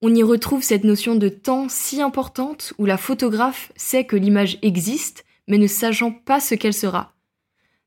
On 0.07 0.15
y 0.15 0.23
retrouve 0.23 0.63
cette 0.63 0.85
notion 0.85 1.15
de 1.15 1.31
temps 1.31 1.71
si 1.71 2.03
importante 2.03 2.75
où 2.77 2.85
la 2.85 2.99
photographe 2.99 3.73
sait 3.75 4.05
que 4.05 4.17
l'image 4.17 4.59
existe, 4.61 5.25
mais 5.49 5.57
ne 5.57 5.67
sachant 5.67 6.13
pas 6.13 6.41
ce 6.41 6.55
qu'elle 6.55 6.75
sera. 6.75 7.15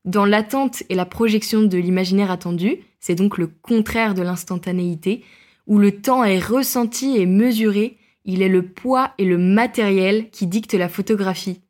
Dans 0.03 0.25
l'attente 0.25 0.82
et 0.89 0.95
la 0.95 1.06
projection 1.06 1.62
de 1.62 1.77
l'imaginaire 1.77 2.32
attendu, 2.32 2.80
c'est 2.99 3.13
donc 3.13 3.38
le 3.38 3.45
contraire 3.45 4.15
de 4.15 4.23
l'instantanéité, 4.23 5.23
où 5.67 5.77
le 5.77 5.91
temps 5.91 6.23
est 6.23 6.39
ressenti 6.39 7.17
et 7.17 7.27
mesuré, 7.27 7.99
il 8.25 8.41
est 8.41 8.49
le 8.49 8.63
poids 8.63 9.12
et 9.19 9.25
le 9.25 9.38
matériel 9.38 10.32
qui 10.32 10.47
dictent 10.47 10.73
la 10.73 10.89
photographie. 10.89 11.62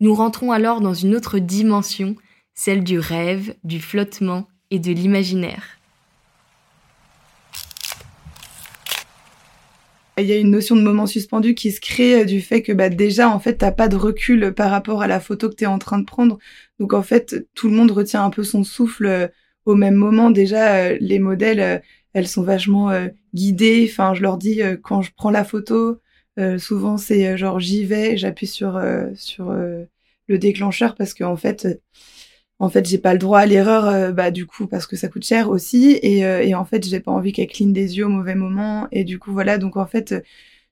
Nous 0.00 0.14
rentrons 0.14 0.52
alors 0.52 0.82
dans 0.82 0.92
une 0.92 1.16
autre 1.16 1.38
dimension, 1.38 2.16
celle 2.52 2.84
du 2.84 2.98
rêve, 2.98 3.54
du 3.64 3.80
flottement 3.80 4.48
et 4.70 4.78
de 4.78 4.92
l'imaginaire. 4.92 5.78
Il 10.18 10.26
y 10.26 10.32
a 10.32 10.36
une 10.36 10.50
notion 10.50 10.76
de 10.76 10.82
moment 10.82 11.06
suspendu 11.06 11.54
qui 11.54 11.72
se 11.72 11.80
crée 11.80 12.22
euh, 12.22 12.24
du 12.24 12.40
fait 12.40 12.62
que 12.62 12.72
bah 12.72 12.88
déjà 12.88 13.30
en 13.30 13.40
fait 13.40 13.56
t'as 13.56 13.72
pas 13.72 13.88
de 13.88 13.96
recul 13.96 14.52
par 14.52 14.70
rapport 14.70 15.02
à 15.02 15.06
la 15.06 15.20
photo 15.20 15.48
que 15.48 15.54
tu 15.54 15.64
es 15.64 15.66
en 15.66 15.78
train 15.78 15.98
de 15.98 16.04
prendre. 16.04 16.38
Donc 16.78 16.92
en 16.92 17.02
fait 17.02 17.46
tout 17.54 17.68
le 17.68 17.74
monde 17.74 17.90
retient 17.90 18.24
un 18.24 18.30
peu 18.30 18.44
son 18.44 18.64
souffle 18.64 19.06
euh, 19.06 19.28
au 19.64 19.74
même 19.74 19.94
moment. 19.94 20.30
Déjà 20.30 20.76
euh, 20.76 20.98
les 21.00 21.18
modèles 21.18 21.82
elles 22.14 22.28
sont 22.28 22.42
vachement 22.42 22.90
guidées. 23.34 23.88
Enfin 23.90 24.14
je 24.14 24.22
leur 24.22 24.36
dis 24.36 24.60
quand 24.82 25.02
je 25.02 25.12
prends 25.16 25.30
la 25.30 25.44
photo 25.44 26.00
souvent 26.58 26.98
c'est 26.98 27.36
genre 27.38 27.58
j'y 27.58 27.84
vais 27.84 28.16
j'appuie 28.18 28.46
sur 28.46 28.80
sur 29.14 29.50
le 29.52 30.38
déclencheur 30.38 30.94
parce 30.94 31.14
que 31.14 31.24
en 31.24 31.36
fait 31.36 31.80
en 32.62 32.68
fait 32.68 32.86
j'ai 32.86 32.98
pas 32.98 33.12
le 33.12 33.18
droit 33.18 33.40
à 33.40 33.46
l'erreur 33.46 33.88
euh, 33.88 34.12
bah 34.12 34.30
du 34.30 34.46
coup 34.46 34.68
parce 34.68 34.86
que 34.86 34.94
ça 34.94 35.08
coûte 35.08 35.24
cher 35.24 35.50
aussi. 35.50 35.98
Et, 36.00 36.24
euh, 36.24 36.42
et 36.42 36.54
en 36.54 36.64
fait 36.64 36.86
j'ai 36.86 37.00
pas 37.00 37.10
envie 37.10 37.32
qu'elle 37.32 37.48
cligne 37.48 37.72
des 37.72 37.98
yeux 37.98 38.06
au 38.06 38.08
mauvais 38.08 38.36
moment. 38.36 38.86
Et 38.92 39.02
du 39.02 39.18
coup 39.18 39.32
voilà. 39.32 39.58
Donc 39.58 39.76
en 39.76 39.86
fait 39.86 40.14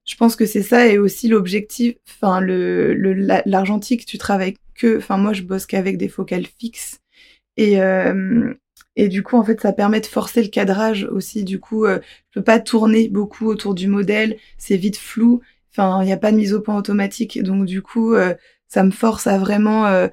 je 0.04 0.14
pense 0.16 0.36
que 0.36 0.46
c'est 0.46 0.62
ça. 0.62 0.86
Et 0.86 0.98
aussi 0.98 1.26
l'objectif 1.26 1.96
enfin 2.06 2.40
l'argentique 2.40 4.06
tu 4.06 4.18
travailles 4.18 4.54
que 4.76 4.98
enfin 4.98 5.16
moi 5.16 5.32
je 5.32 5.42
bosse 5.42 5.66
qu'avec 5.66 5.98
des 5.98 6.08
focales 6.08 6.46
fixes. 6.60 7.00
Et 7.56 7.82
euh, 7.82 8.54
et 8.94 9.08
du 9.08 9.24
coup 9.24 9.36
en 9.36 9.42
fait 9.44 9.60
ça 9.60 9.72
permet 9.72 10.00
de 10.00 10.06
forcer 10.06 10.42
le 10.42 10.48
cadrage 10.48 11.08
aussi. 11.10 11.42
Du 11.42 11.58
coup 11.58 11.86
je 11.86 11.98
peux 12.32 12.44
pas 12.44 12.60
tourner 12.60 13.08
beaucoup 13.08 13.46
autour 13.48 13.74
du 13.74 13.88
modèle. 13.88 14.36
C'est 14.58 14.76
vite 14.76 14.96
flou. 14.96 15.40
Enfin 15.72 16.02
il 16.02 16.06
n'y 16.06 16.12
a 16.12 16.18
pas 16.18 16.30
de 16.30 16.36
mise 16.36 16.54
au 16.54 16.60
point 16.60 16.76
automatique. 16.76 17.42
Donc 17.42 17.64
du 17.66 17.82
coup 17.82 18.14
ça 18.68 18.84
me 18.84 18.92
force 18.92 19.26
à 19.26 19.38
vraiment 19.38 20.08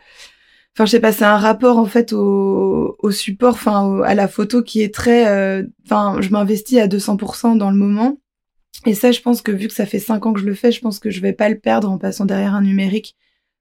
enfin 0.77 0.85
je 0.85 0.91
sais 0.91 0.99
pas 0.99 1.11
c'est 1.11 1.25
un 1.25 1.37
rapport 1.37 1.79
en 1.79 1.87
fait 1.87 2.13
au, 2.13 2.95
au 2.99 3.09
support 3.09 3.55
enfin 3.55 3.99
à 4.03 4.13
la 4.13 4.27
photo 4.27 4.61
qui 4.61 4.83
est 4.83 4.93
très 4.93 5.27
euh, 5.27 5.63
enfin 5.85 6.21
je 6.21 6.29
m'investis 6.29 6.77
à 6.77 6.87
200% 6.87 7.57
dans 7.57 7.71
le 7.71 7.77
moment. 7.77 8.19
Et 8.85 8.93
ça 8.93 9.11
je 9.11 9.21
pense 9.21 9.41
que 9.41 9.51
vu 9.51 9.67
que 9.67 9.73
ça 9.73 9.87
fait 9.87 9.97
cinq 9.97 10.27
ans 10.27 10.33
que 10.33 10.39
je 10.39 10.45
le 10.45 10.53
fais 10.53 10.71
je 10.71 10.79
pense 10.79 10.99
que 10.99 11.09
je 11.09 11.19
vais 11.19 11.33
pas 11.33 11.49
le 11.49 11.57
perdre 11.57 11.89
en 11.89 11.97
passant 11.97 12.25
derrière 12.25 12.53
un 12.53 12.61
numérique. 12.61 13.15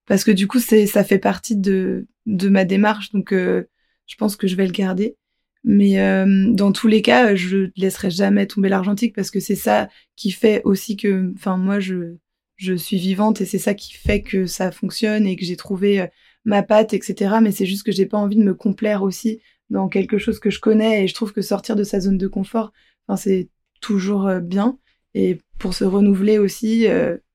Parce 0.06 0.24
que 0.24 0.30
du 0.30 0.46
coup 0.46 0.58
c'est 0.58 0.86
ça 0.86 1.04
fait 1.04 1.18
partie 1.18 1.56
de 1.56 2.06
de 2.26 2.50
ma 2.50 2.66
démarche. 2.66 3.12
Donc 3.12 3.32
euh, 3.32 3.64
je 4.06 4.16
pense 4.16 4.36
que 4.36 4.46
je 4.46 4.56
vais 4.56 4.66
le 4.66 4.72
garder. 4.72 5.16
Mais 5.64 5.98
euh, 6.00 6.52
dans 6.52 6.70
tous 6.70 6.86
les 6.86 7.00
cas 7.00 7.34
je 7.34 7.70
laisserai 7.76 8.10
jamais 8.10 8.46
tomber 8.46 8.68
l'argentique 8.68 9.14
parce 9.16 9.30
que 9.30 9.40
c'est 9.40 9.56
ça 9.56 9.88
qui 10.16 10.32
fait 10.32 10.60
aussi 10.64 10.98
que 10.98 11.32
enfin 11.34 11.56
moi 11.56 11.80
je 11.80 12.16
je 12.56 12.74
suis 12.74 12.98
vivante 12.98 13.40
et 13.40 13.46
c'est 13.46 13.58
ça 13.58 13.72
qui 13.72 13.94
fait 13.94 14.20
que 14.20 14.44
ça 14.44 14.70
fonctionne 14.70 15.26
et 15.26 15.36
que 15.36 15.46
j'ai 15.46 15.56
trouvé 15.56 16.08
ma 16.46 16.62
patte, 16.62 16.94
etc. 16.94 17.36
Mais 17.42 17.52
c'est 17.52 17.66
juste 17.66 17.84
que 17.84 17.92
j'ai 17.92 18.06
pas 18.06 18.16
envie 18.16 18.36
de 18.36 18.42
me 18.42 18.54
complaire 18.54 19.02
aussi 19.02 19.42
dans 19.68 19.88
quelque 19.88 20.16
chose 20.16 20.38
que 20.38 20.48
je 20.48 20.60
connais 20.60 21.04
et 21.04 21.08
je 21.08 21.14
trouve 21.14 21.32
que 21.34 21.42
sortir 21.42 21.76
de 21.76 21.84
sa 21.84 22.00
zone 22.00 22.16
de 22.16 22.28
confort, 22.28 22.72
enfin, 23.06 23.16
c'est 23.16 23.50
toujours 23.82 24.30
bien 24.40 24.78
et 25.14 25.38
pour 25.58 25.74
se 25.74 25.84
renouveler 25.84 26.38
aussi. 26.38 26.86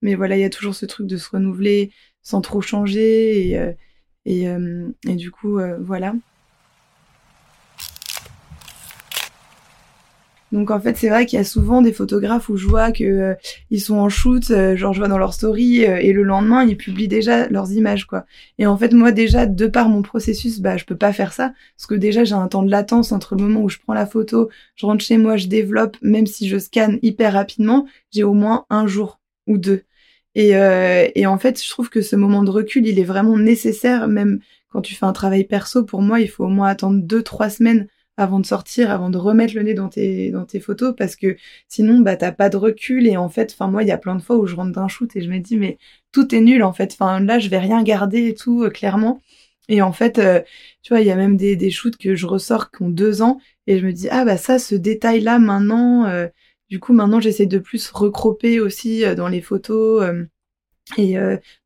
mais 0.02 0.16
voilà, 0.16 0.38
il 0.38 0.42
y 0.42 0.46
a 0.46 0.50
toujours 0.50 0.76
ce 0.76 0.86
truc 0.86 1.08
de 1.08 1.18
se 1.18 1.30
renouveler 1.30 1.92
sans 2.24 2.42
trop 2.42 2.62
changer 2.62 3.50
et, 3.50 3.74
et, 4.26 4.48
et 5.08 5.16
du 5.16 5.30
coup, 5.30 5.60
voilà. 5.82 6.16
Donc 10.52 10.70
en 10.70 10.82
fait, 10.82 10.98
c'est 10.98 11.08
vrai 11.08 11.26
qu'il 11.26 11.38
y 11.38 11.40
a 11.40 11.46
souvent 11.46 11.82
des 11.82 11.94
photographes 11.94 12.50
où 12.50 12.58
je 12.58 12.68
vois 12.68 12.92
que 12.92 13.04
euh, 13.04 13.34
ils 13.70 13.80
sont 13.80 13.96
en 13.96 14.10
shoot, 14.10 14.52
euh, 14.52 14.76
genre 14.76 14.92
je 14.94 15.00
vois 15.00 15.08
dans 15.08 15.18
leur 15.18 15.34
story 15.34 15.86
euh, 15.86 15.98
et 15.98 16.12
le 16.12 16.24
lendemain 16.24 16.66
ils 16.66 16.76
publient 16.76 17.08
déjà 17.08 17.48
leurs 17.48 17.72
images 17.72 18.06
quoi. 18.06 18.26
Et 18.58 18.66
en 18.66 18.78
fait 18.78 18.94
moi 18.94 19.14
déjà 19.14 19.46
de 19.46 19.68
par 19.68 19.88
mon 19.88 20.02
processus, 20.02 20.60
bah 20.60 20.76
je 20.76 20.84
peux 20.84 20.98
pas 20.98 21.14
faire 21.14 21.32
ça 21.32 21.54
parce 21.78 21.88
que 21.88 21.96
déjà 21.96 22.26
j'ai 22.26 22.36
un 22.36 22.48
temps 22.50 22.64
de 22.64 22.72
latence 22.72 23.14
entre 23.14 23.36
le 23.36 23.44
moment 23.44 23.62
où 23.62 23.70
je 23.70 23.78
prends 23.80 23.94
la 23.94 24.06
photo, 24.06 24.50
je 24.76 24.86
rentre 24.86 25.04
chez 25.04 25.18
moi, 25.18 25.38
je 25.38 25.48
développe, 25.48 25.96
même 26.02 26.28
si 26.28 26.50
je 26.50 26.58
scanne 26.58 27.00
hyper 27.02 27.34
rapidement, 27.34 27.88
j'ai 28.12 28.24
au 28.24 28.34
moins 28.34 28.66
un 28.70 28.88
jour 28.88 29.22
ou 29.48 29.58
deux. 29.58 29.84
Et, 30.36 30.52
et 31.16 31.26
en 31.26 31.38
fait, 31.38 31.62
je 31.62 31.70
trouve 31.70 31.90
que 31.90 32.02
ce 32.02 32.16
moment 32.16 32.44
de 32.44 32.50
recul, 32.50 32.88
il 32.88 33.00
est 33.00 33.04
vraiment 33.04 33.38
nécessaire, 33.38 34.08
même 34.08 34.40
quand 34.70 34.80
tu 34.82 34.96
fais 34.96 35.06
un 35.06 35.12
travail 35.12 35.44
perso. 35.44 35.84
Pour 35.84 36.02
moi, 36.02 36.22
il 36.22 36.30
faut 36.30 36.46
au 36.46 36.50
moins 36.50 36.70
attendre 36.70 37.02
deux, 37.04 37.22
trois 37.22 37.50
semaines 37.50 37.88
avant 38.22 38.40
de 38.40 38.46
sortir, 38.46 38.92
avant 38.92 39.10
de 39.10 39.18
remettre 39.18 39.56
le 39.56 39.64
nez 39.64 39.74
dans 39.74 39.90
tes, 39.90 40.60
photos, 40.60 40.94
parce 40.98 41.16
que 41.16 41.38
sinon, 41.68 42.00
bah, 42.00 42.16
t'as 42.16 42.32
pas 42.32 42.50
de 42.50 42.58
recul. 42.58 43.08
Et 43.08 43.18
en 43.18 43.30
fait, 43.30 43.52
enfin, 43.54 43.68
moi, 43.68 43.84
il 43.84 43.90
y 43.90 43.92
a 43.92 43.98
plein 43.98 44.16
de 44.16 44.22
fois 44.22 44.38
où 44.38 44.46
je 44.46 44.56
rentre 44.56 44.72
d'un 44.72 44.88
shoot 44.88 45.16
et 45.16 45.22
je 45.22 45.30
me 45.30 45.40
dis, 45.40 45.58
mais 45.58 45.78
tout 46.12 46.34
est 46.36 46.42
nul, 46.42 46.64
en 46.64 46.74
fait. 46.74 46.94
Enfin, 46.94 47.20
là, 47.20 47.40
je 47.40 47.50
vais 47.50 47.60
rien 47.60 47.84
garder 47.84 48.28
et 48.28 48.36
tout, 48.36 48.64
euh, 48.64 48.70
clairement. 48.70 49.22
Et 49.70 49.82
en 49.82 49.94
fait, 49.94 50.20
euh, 50.20 50.42
tu 50.84 50.94
vois, 50.94 51.02
il 51.02 51.08
y 51.08 51.12
a 51.12 51.16
même 51.16 51.38
des, 51.38 51.56
des 51.56 51.72
shoots 51.72 51.98
que 51.98 52.16
je 52.16 52.26
ressors 52.28 52.72
qui 52.72 52.84
ont 52.84 52.90
deux 52.90 53.22
ans 53.22 53.40
et 53.68 53.80
je 53.80 53.86
me 53.86 53.94
dis, 53.94 54.08
ah, 54.10 54.26
bah, 54.26 54.38
ça, 54.38 54.60
ce 54.60 54.76
détail-là, 54.76 55.40
maintenant, 55.40 56.06
euh, 56.06 56.28
du 56.70 56.80
coup, 56.80 56.94
maintenant, 56.94 57.20
j'essaie 57.20 57.46
de 57.48 57.60
plus 57.60 57.90
recroper 57.92 58.60
aussi 58.60 59.04
dans 59.16 59.28
les 59.28 59.42
photos 59.42 60.06
et 60.98 61.16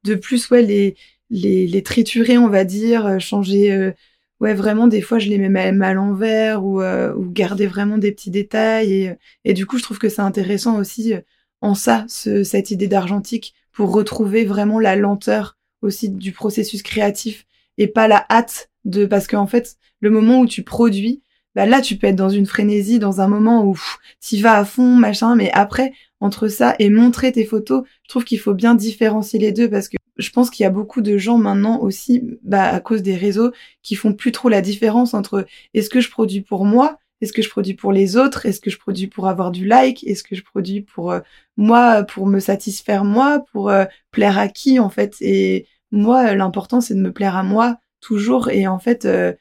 de 0.03 0.15
plus, 0.15 0.49
ouais, 0.49 0.63
les, 0.63 0.95
les 1.29 1.83
triturer, 1.83 2.37
on 2.37 2.49
va 2.49 2.63
dire, 2.63 3.19
changer 3.19 3.93
ouais, 4.39 4.53
vraiment, 4.53 4.87
des 4.87 5.01
fois, 5.01 5.19
je 5.19 5.29
les 5.29 5.37
mets 5.37 5.49
même 5.49 5.81
à 5.81 5.93
l'envers 5.93 6.63
ou, 6.63 6.81
euh, 6.81 7.13
garder 7.17 7.67
vraiment 7.67 7.97
des 7.97 8.11
petits 8.11 8.31
détails. 8.31 8.93
Et, 8.93 9.15
et 9.45 9.53
du 9.53 9.65
coup, 9.65 9.77
je 9.77 9.83
trouve 9.83 9.99
que 9.99 10.09
c'est 10.09 10.21
intéressant 10.21 10.77
aussi 10.79 11.13
euh, 11.13 11.21
en 11.61 11.75
ça, 11.75 12.05
ce, 12.07 12.43
cette 12.43 12.71
idée 12.71 12.87
d'argentique, 12.87 13.55
pour 13.71 13.91
retrouver 13.91 14.45
vraiment 14.45 14.79
la 14.79 14.95
lenteur 14.95 15.57
aussi 15.81 16.09
du 16.09 16.31
processus 16.31 16.81
créatif 16.81 17.45
et 17.77 17.87
pas 17.87 18.07
la 18.07 18.25
hâte 18.29 18.69
de 18.85 19.05
parce 19.05 19.27
qu'en 19.27 19.47
fait, 19.47 19.75
le 19.99 20.09
moment 20.09 20.39
où 20.39 20.45
tu 20.45 20.63
produis, 20.63 21.21
bah 21.55 21.65
là, 21.65 21.81
tu 21.81 21.95
peux 21.97 22.07
être 22.07 22.15
dans 22.15 22.29
une 22.29 22.45
frénésie, 22.45 22.99
dans 22.99 23.21
un 23.21 23.27
moment 23.27 23.65
où 23.65 23.79
tu 24.21 24.37
vas 24.37 24.57
à 24.57 24.65
fond, 24.65 24.95
machin, 24.95 25.35
mais 25.35 25.51
après, 25.53 25.93
entre 26.19 26.47
ça 26.47 26.75
et 26.79 26.89
montrer 26.89 27.31
tes 27.31 27.45
photos, 27.45 27.83
je 28.03 28.09
trouve 28.09 28.25
qu'il 28.25 28.39
faut 28.39 28.53
bien 28.53 28.75
différencier 28.75 29.39
les 29.39 29.51
deux 29.51 29.69
parce 29.69 29.87
que 29.87 29.97
je 30.17 30.29
pense 30.29 30.49
qu'il 30.49 30.63
y 30.63 30.67
a 30.67 30.71
beaucoup 30.71 31.01
de 31.01 31.17
gens 31.17 31.37
maintenant 31.37 31.79
aussi, 31.79 32.23
bah, 32.43 32.63
à 32.63 32.79
cause 32.79 33.01
des 33.01 33.15
réseaux, 33.15 33.51
qui 33.83 33.95
font 33.95 34.13
plus 34.13 34.31
trop 34.31 34.49
la 34.49 34.61
différence 34.61 35.13
entre 35.13 35.45
est-ce 35.73 35.89
que 35.89 36.01
je 36.01 36.09
produis 36.09 36.41
pour 36.41 36.65
moi, 36.65 36.99
est-ce 37.21 37.33
que 37.33 37.41
je 37.41 37.49
produis 37.49 37.73
pour 37.73 37.91
les 37.91 38.17
autres, 38.17 38.45
est-ce 38.45 38.61
que 38.61 38.69
je 38.69 38.77
produis 38.77 39.07
pour 39.07 39.27
avoir 39.27 39.51
du 39.51 39.65
like, 39.65 40.03
est-ce 40.05 40.23
que 40.23 40.35
je 40.35 40.43
produis 40.43 40.81
pour 40.81 41.11
euh, 41.11 41.19
moi, 41.57 42.03
pour 42.03 42.27
me 42.27 42.39
satisfaire 42.39 43.05
moi, 43.05 43.45
pour 43.51 43.69
euh, 43.69 43.85
plaire 44.11 44.37
à 44.37 44.47
qui 44.47 44.79
en 44.79 44.89
fait. 44.89 45.15
Et 45.21 45.67
moi, 45.91 46.35
l'important 46.35 46.81
c'est 46.81 46.95
de 46.95 46.99
me 46.99 47.11
plaire 47.13 47.35
à 47.35 47.43
moi 47.43 47.77
toujours. 48.01 48.49
Et 48.49 48.67
en 48.67 48.79
fait, 48.79 49.05
euh, 49.05 49.33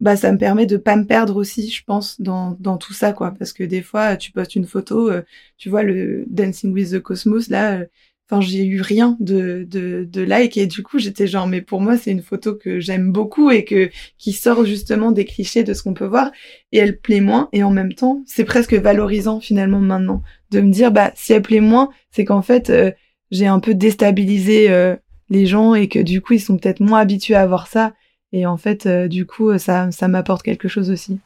bah 0.00 0.16
ça 0.16 0.32
me 0.32 0.38
permet 0.38 0.66
de 0.66 0.76
pas 0.76 0.96
me 0.96 1.06
perdre 1.06 1.36
aussi, 1.36 1.70
je 1.70 1.84
pense, 1.84 2.20
dans, 2.20 2.56
dans 2.60 2.78
tout 2.78 2.94
ça 2.94 3.12
quoi. 3.12 3.32
Parce 3.38 3.52
que 3.52 3.64
des 3.64 3.82
fois, 3.82 4.16
tu 4.16 4.32
postes 4.32 4.56
une 4.56 4.66
photo, 4.66 5.10
tu 5.58 5.68
vois 5.70 5.82
le 5.84 6.24
Dancing 6.28 6.72
with 6.72 6.92
the 6.92 7.00
Cosmos 7.00 7.48
là 7.48 7.82
Enfin, 8.30 8.40
j'ai 8.40 8.64
eu 8.64 8.80
rien 8.80 9.16
de, 9.20 9.66
de, 9.68 10.08
de 10.10 10.22
like 10.22 10.56
et 10.56 10.66
du 10.66 10.82
coup 10.82 10.98
j'étais 10.98 11.26
genre 11.26 11.46
mais 11.46 11.60
pour 11.60 11.82
moi 11.82 11.98
c'est 11.98 12.12
une 12.12 12.22
photo 12.22 12.54
que 12.54 12.80
j'aime 12.80 13.12
beaucoup 13.12 13.50
et 13.50 13.64
que 13.64 13.90
qui 14.16 14.32
sort 14.32 14.64
justement 14.64 15.12
des 15.12 15.26
clichés 15.26 15.64
de 15.64 15.74
ce 15.74 15.82
qu'on 15.82 15.92
peut 15.92 16.06
voir 16.06 16.30
et 16.70 16.78
elle 16.78 16.98
plaît 16.98 17.20
moins 17.20 17.50
et 17.52 17.62
en 17.62 17.70
même 17.70 17.92
temps 17.92 18.22
c'est 18.26 18.44
presque 18.44 18.72
valorisant 18.72 19.40
finalement 19.40 19.80
maintenant 19.80 20.22
de 20.50 20.60
me 20.60 20.70
dire 20.70 20.92
bah 20.92 21.12
si 21.14 21.34
elle 21.34 21.42
plaît 21.42 21.60
moins 21.60 21.90
c'est 22.10 22.24
qu'en 22.24 22.42
fait 22.42 22.70
euh, 22.70 22.90
j'ai 23.30 23.46
un 23.46 23.60
peu 23.60 23.74
déstabilisé 23.74 24.70
euh, 24.70 24.96
les 25.28 25.44
gens 25.44 25.74
et 25.74 25.88
que 25.88 25.98
du 25.98 26.22
coup 26.22 26.32
ils 26.32 26.40
sont 26.40 26.56
peut-être 26.56 26.80
moins 26.80 27.00
habitués 27.00 27.34
à 27.34 27.46
voir 27.46 27.66
ça 27.66 27.92
et 28.32 28.46
en 28.46 28.56
fait 28.56 28.86
euh, 28.86 29.08
du 29.08 29.26
coup 29.26 29.58
ça 29.58 29.90
ça 29.90 30.08
m'apporte 30.08 30.42
quelque 30.42 30.68
chose 30.68 30.90
aussi. 30.90 31.18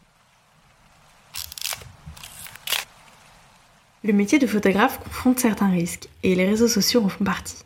Le 4.07 4.13
métier 4.13 4.39
de 4.39 4.47
photographe 4.47 5.01
confronte 5.03 5.41
certains 5.41 5.69
risques, 5.69 6.09
et 6.23 6.37
les 6.37 6.45
réseaux 6.45 6.69
sociaux 6.69 7.03
en 7.03 7.09
font 7.09 7.25
partie. 7.25 7.65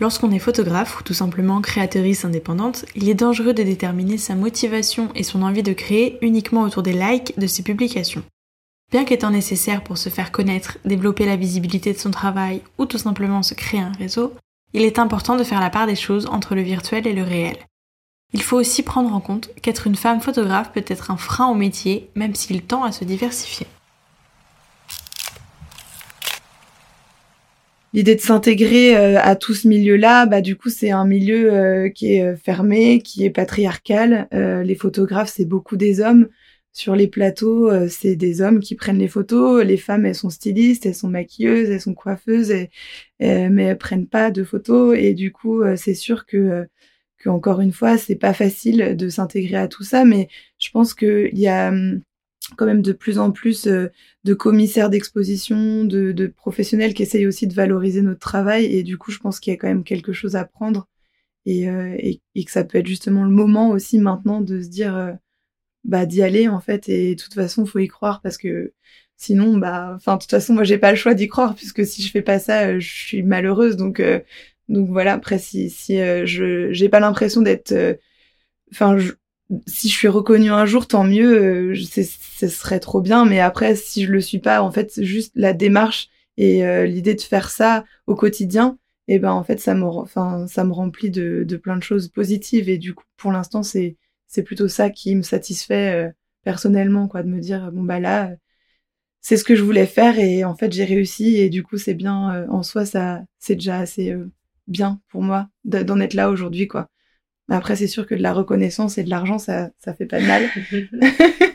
Lorsqu'on 0.00 0.30
est 0.30 0.38
photographe 0.38 1.00
ou 1.00 1.02
tout 1.02 1.12
simplement 1.12 1.60
créatrice 1.60 2.24
indépendante, 2.24 2.84
il 2.94 3.08
est 3.08 3.14
dangereux 3.14 3.52
de 3.52 3.64
déterminer 3.64 4.16
sa 4.16 4.36
motivation 4.36 5.08
et 5.16 5.24
son 5.24 5.42
envie 5.42 5.64
de 5.64 5.72
créer 5.72 6.18
uniquement 6.22 6.62
autour 6.62 6.84
des 6.84 6.92
likes 6.92 7.36
de 7.36 7.48
ses 7.48 7.64
publications. 7.64 8.22
Bien 8.92 9.04
qu'étant 9.04 9.30
nécessaire 9.30 9.82
pour 9.82 9.98
se 9.98 10.08
faire 10.08 10.30
connaître, 10.30 10.78
développer 10.84 11.26
la 11.26 11.34
visibilité 11.34 11.92
de 11.92 11.98
son 11.98 12.12
travail 12.12 12.62
ou 12.78 12.86
tout 12.86 12.98
simplement 12.98 13.42
se 13.42 13.54
créer 13.54 13.80
un 13.80 13.92
réseau, 13.98 14.34
il 14.74 14.82
est 14.82 15.00
important 15.00 15.34
de 15.34 15.42
faire 15.42 15.60
la 15.60 15.70
part 15.70 15.88
des 15.88 15.96
choses 15.96 16.26
entre 16.26 16.54
le 16.54 16.62
virtuel 16.62 17.08
et 17.08 17.12
le 17.12 17.24
réel. 17.24 17.56
Il 18.32 18.42
faut 18.42 18.56
aussi 18.56 18.84
prendre 18.84 19.12
en 19.12 19.20
compte 19.20 19.50
qu'être 19.62 19.88
une 19.88 19.96
femme 19.96 20.20
photographe 20.20 20.70
peut 20.70 20.84
être 20.86 21.10
un 21.10 21.16
frein 21.16 21.48
au 21.48 21.54
métier, 21.54 22.08
même 22.14 22.36
s'il 22.36 22.62
tend 22.62 22.84
à 22.84 22.92
se 22.92 23.04
diversifier. 23.04 23.66
L'idée 27.92 28.14
de 28.14 28.20
s'intégrer 28.20 28.96
euh, 28.96 29.18
à 29.20 29.36
tout 29.36 29.54
ce 29.54 29.68
milieu-là, 29.68 30.26
bah 30.26 30.40
du 30.40 30.56
coup 30.56 30.70
c'est 30.70 30.90
un 30.90 31.06
milieu 31.06 31.52
euh, 31.52 31.88
qui 31.88 32.14
est 32.14 32.22
euh, 32.22 32.36
fermé, 32.36 33.00
qui 33.02 33.24
est 33.24 33.30
patriarcal. 33.30 34.28
les 34.32 34.74
photographes 34.74 35.32
c'est 35.34 35.44
beaucoup 35.44 35.76
des 35.76 36.00
hommes. 36.00 36.28
Sur 36.74 36.96
les 36.96 37.06
plateaux, 37.06 37.70
c'est 37.90 38.16
des 38.16 38.40
hommes 38.40 38.58
qui 38.60 38.74
prennent 38.76 38.98
les 38.98 39.08
photos. 39.08 39.62
Les 39.62 39.76
femmes, 39.76 40.06
elles 40.06 40.14
sont 40.14 40.30
stylistes, 40.30 40.86
elles 40.86 40.94
sont 40.94 41.10
maquilleuses, 41.10 41.68
elles 41.68 41.82
sont 41.82 41.92
coiffeuses, 41.92 42.50
et, 42.50 42.70
mais 43.20 43.64
elles 43.64 43.76
prennent 43.76 44.06
pas 44.06 44.30
de 44.30 44.42
photos. 44.42 44.96
Et 44.98 45.12
du 45.12 45.32
coup, 45.32 45.62
c'est 45.76 45.92
sûr 45.92 46.24
que, 46.24 46.66
encore 47.26 47.60
une 47.60 47.72
fois, 47.72 47.98
c'est 47.98 48.16
pas 48.16 48.32
facile 48.32 48.96
de 48.96 49.08
s'intégrer 49.10 49.56
à 49.56 49.68
tout 49.68 49.82
ça. 49.84 50.06
Mais 50.06 50.28
je 50.58 50.70
pense 50.70 50.94
qu'il 50.94 51.38
y 51.38 51.46
a 51.46 51.68
hum, 51.68 52.00
quand 52.56 52.66
même 52.66 52.82
de 52.82 52.92
plus 52.92 53.18
en 53.18 53.30
plus 53.32 53.66
euh, 53.66 53.88
de 54.24 54.34
commissaires 54.34 54.90
d'exposition, 54.90 55.84
de, 55.84 56.12
de, 56.12 56.26
professionnels 56.26 56.94
qui 56.94 57.02
essayent 57.02 57.26
aussi 57.26 57.46
de 57.46 57.54
valoriser 57.54 58.02
notre 58.02 58.20
travail. 58.20 58.66
Et 58.66 58.82
du 58.82 58.98
coup, 58.98 59.10
je 59.10 59.18
pense 59.18 59.40
qu'il 59.40 59.52
y 59.52 59.54
a 59.54 59.58
quand 59.58 59.68
même 59.68 59.84
quelque 59.84 60.12
chose 60.12 60.36
à 60.36 60.44
prendre 60.44 60.88
et, 61.46 61.68
euh, 61.68 61.96
et, 61.98 62.44
que 62.44 62.50
ça 62.50 62.64
peut 62.64 62.78
être 62.78 62.86
justement 62.86 63.24
le 63.24 63.30
moment 63.30 63.70
aussi 63.70 63.98
maintenant 63.98 64.40
de 64.40 64.60
se 64.62 64.68
dire, 64.68 64.96
euh, 64.96 65.12
bah, 65.84 66.06
d'y 66.06 66.22
aller 66.22 66.48
en 66.48 66.60
fait. 66.60 66.88
Et 66.88 67.14
de 67.16 67.22
toute 67.22 67.34
façon, 67.34 67.66
faut 67.66 67.78
y 67.80 67.88
croire 67.88 68.20
parce 68.22 68.38
que 68.38 68.72
sinon, 69.16 69.56
bah, 69.58 69.92
enfin, 69.96 70.16
de 70.16 70.22
toute 70.22 70.30
façon, 70.30 70.54
moi, 70.54 70.64
j'ai 70.64 70.78
pas 70.78 70.90
le 70.90 70.96
choix 70.96 71.14
d'y 71.14 71.28
croire 71.28 71.54
puisque 71.54 71.86
si 71.86 72.02
je 72.02 72.10
fais 72.10 72.22
pas 72.22 72.38
ça, 72.38 72.78
je 72.78 72.88
suis 72.88 73.22
malheureuse. 73.22 73.76
Donc, 73.76 74.02
donc 74.68 74.88
voilà. 74.90 75.14
Après, 75.14 75.38
si, 75.38 75.70
si 75.70 75.96
je, 75.98 76.72
j'ai 76.72 76.88
pas 76.88 77.00
l'impression 77.00 77.42
d'être, 77.42 77.74
enfin, 78.72 78.96
si 79.66 79.88
je 79.88 79.94
suis 79.94 80.08
reconnue 80.08 80.50
un 80.50 80.66
jour, 80.66 80.86
tant 80.86 81.04
mieux, 81.04 81.72
euh, 81.72 81.74
ce 81.74 82.48
serait 82.48 82.80
trop 82.80 83.00
bien. 83.00 83.24
Mais 83.24 83.40
après, 83.40 83.76
si 83.76 84.04
je 84.04 84.12
le 84.12 84.20
suis 84.20 84.38
pas, 84.38 84.62
en 84.62 84.70
fait, 84.70 85.02
juste 85.02 85.32
la 85.34 85.52
démarche 85.52 86.08
et 86.36 86.64
euh, 86.64 86.86
l'idée 86.86 87.14
de 87.14 87.20
faire 87.20 87.50
ça 87.50 87.84
au 88.06 88.14
quotidien, 88.14 88.78
et 89.08 89.16
eh 89.16 89.18
ben 89.18 89.32
en 89.32 89.42
fait, 89.44 89.58
ça 89.60 89.74
me, 89.74 89.84
remplit 90.72 91.10
de, 91.10 91.44
plein 91.62 91.76
de 91.76 91.82
choses 91.82 92.08
positives. 92.08 92.68
Et 92.68 92.78
du 92.78 92.94
coup, 92.94 93.04
pour 93.16 93.32
l'instant, 93.32 93.62
c'est 93.62 93.96
c'est 94.28 94.42
plutôt 94.42 94.68
ça 94.68 94.88
qui 94.90 95.14
me 95.14 95.22
satisfait 95.22 95.92
euh, 95.94 96.10
personnellement, 96.44 97.08
quoi, 97.08 97.22
de 97.22 97.28
me 97.28 97.40
dire 97.40 97.70
bon 97.72 97.82
bah 97.82 98.00
là, 98.00 98.30
c'est 99.20 99.36
ce 99.36 99.44
que 99.44 99.56
je 99.56 99.62
voulais 99.62 99.86
faire 99.86 100.18
et 100.18 100.44
en 100.44 100.56
fait 100.56 100.72
j'ai 100.72 100.84
réussi 100.84 101.36
et 101.36 101.50
du 101.50 101.62
coup 101.62 101.78
c'est 101.78 101.94
bien 101.94 102.46
en 102.48 102.62
soi, 102.62 102.86
ça 102.86 103.22
c'est 103.38 103.54
déjà 103.56 103.78
assez 103.78 104.16
bien 104.68 105.00
pour 105.10 105.22
moi 105.22 105.48
d'en 105.64 106.00
être 106.00 106.14
là 106.14 106.30
aujourd'hui, 106.30 106.68
quoi. 106.68 106.88
Après, 107.48 107.76
c'est 107.76 107.86
sûr 107.86 108.06
que 108.06 108.14
de 108.14 108.22
la 108.22 108.32
reconnaissance 108.32 108.98
et 108.98 109.04
de 109.04 109.10
l'argent, 109.10 109.38
ça, 109.38 109.70
ça 109.78 109.94
fait 109.94 110.06
pas 110.06 110.20
de 110.20 110.26
mal. 110.26 110.48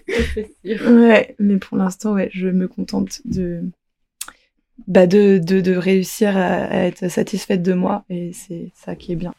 Ouais, 0.66 1.36
mais 1.40 1.58
pour 1.58 1.78
l'instant, 1.78 2.14
ouais, 2.14 2.30
je 2.34 2.48
me 2.48 2.68
contente 2.68 3.22
de, 3.26 3.62
bah 4.88 5.08
de, 5.08 5.38
de, 5.38 5.62
de 5.62 5.76
réussir 5.76 6.38
à, 6.38 6.86
être 6.86 7.10
satisfaite 7.10 7.64
de 7.64 7.74
moi 7.74 8.04
et 8.10 8.32
c'est 8.34 8.72
ça 8.76 8.96
qui 8.96 9.12
est 9.12 9.16
bien. 9.16 9.34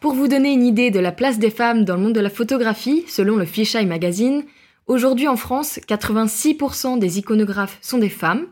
Pour 0.00 0.12
vous 0.12 0.28
donner 0.28 0.52
une 0.52 0.66
idée 0.66 0.90
de 0.90 1.00
la 1.00 1.12
place 1.12 1.38
des 1.38 1.50
femmes 1.50 1.84
dans 1.84 1.96
le 1.96 2.02
monde 2.02 2.14
de 2.14 2.20
la 2.20 2.30
photographie, 2.30 3.04
selon 3.08 3.36
le 3.36 3.46
Fisheye 3.46 3.86
Magazine, 3.86 4.44
aujourd'hui 4.86 5.28
en 5.28 5.36
France, 5.36 5.80
86% 5.88 6.98
des 6.98 7.18
iconographes 7.18 7.78
sont 7.80 7.98
des 7.98 8.10
femmes, 8.10 8.46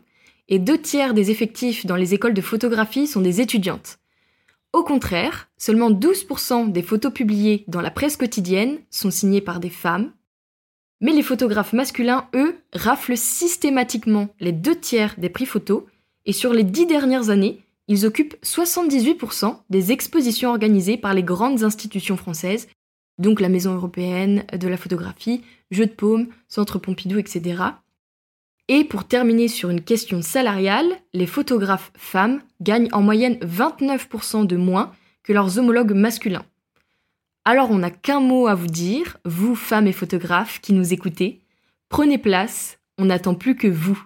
et 0.53 0.59
deux 0.59 0.77
tiers 0.77 1.15
des 1.15 1.31
effectifs 1.31 1.87
dans 1.87 1.95
les 1.95 2.13
écoles 2.13 2.35
de 2.35 2.41
photographie 2.41 3.07
sont 3.07 3.21
des 3.21 3.41
étudiantes. 3.41 3.97
Au 4.71 4.83
contraire, 4.83 5.49
seulement 5.57 5.89
12% 5.89 6.71
des 6.71 6.83
photos 6.83 7.11
publiées 7.11 7.63
dans 7.67 7.81
la 7.81 7.89
presse 7.89 8.17
quotidienne 8.17 8.77
sont 8.91 9.09
signées 9.09 9.41
par 9.41 9.59
des 9.59 9.71
femmes. 9.71 10.11
Mais 11.01 11.11
les 11.11 11.23
photographes 11.23 11.73
masculins, 11.73 12.27
eux, 12.35 12.55
raflent 12.71 13.17
systématiquement 13.17 14.29
les 14.39 14.51
deux 14.51 14.79
tiers 14.79 15.15
des 15.17 15.29
prix 15.29 15.47
photos, 15.47 15.85
et 16.25 16.33
sur 16.33 16.53
les 16.53 16.63
dix 16.63 16.85
dernières 16.85 17.31
années, 17.31 17.63
ils 17.87 18.05
occupent 18.05 18.35
78% 18.43 19.57
des 19.71 19.91
expositions 19.91 20.51
organisées 20.51 20.97
par 20.97 21.15
les 21.15 21.23
grandes 21.23 21.63
institutions 21.63 22.15
françaises, 22.15 22.67
donc 23.17 23.41
la 23.41 23.49
Maison 23.49 23.73
européenne 23.73 24.45
de 24.53 24.67
la 24.67 24.77
photographie, 24.77 25.41
Jeux 25.71 25.87
de 25.87 25.91
Paume, 25.91 26.27
Centre 26.47 26.77
Pompidou, 26.77 27.17
etc. 27.17 27.63
Et 28.69 28.85
pour 28.85 29.05
terminer 29.05 29.47
sur 29.49 29.69
une 29.69 29.81
question 29.81 30.21
salariale, 30.21 30.87
les 31.13 31.27
photographes 31.27 31.91
femmes 31.97 32.41
gagnent 32.61 32.89
en 32.93 33.01
moyenne 33.01 33.37
29% 33.41 34.47
de 34.47 34.55
moins 34.55 34.93
que 35.23 35.33
leurs 35.33 35.59
homologues 35.59 35.93
masculins. 35.93 36.45
Alors 37.45 37.71
on 37.71 37.79
n'a 37.79 37.91
qu'un 37.91 38.21
mot 38.21 38.47
à 38.47 38.55
vous 38.55 38.67
dire, 38.67 39.17
vous 39.25 39.55
femmes 39.55 39.87
et 39.87 39.91
photographes 39.91 40.61
qui 40.61 40.71
nous 40.71 40.93
écoutez, 40.93 41.41
prenez 41.89 42.17
place, 42.17 42.79
on 42.97 43.05
n'attend 43.05 43.35
plus 43.35 43.55
que 43.55 43.67
vous. 43.67 44.01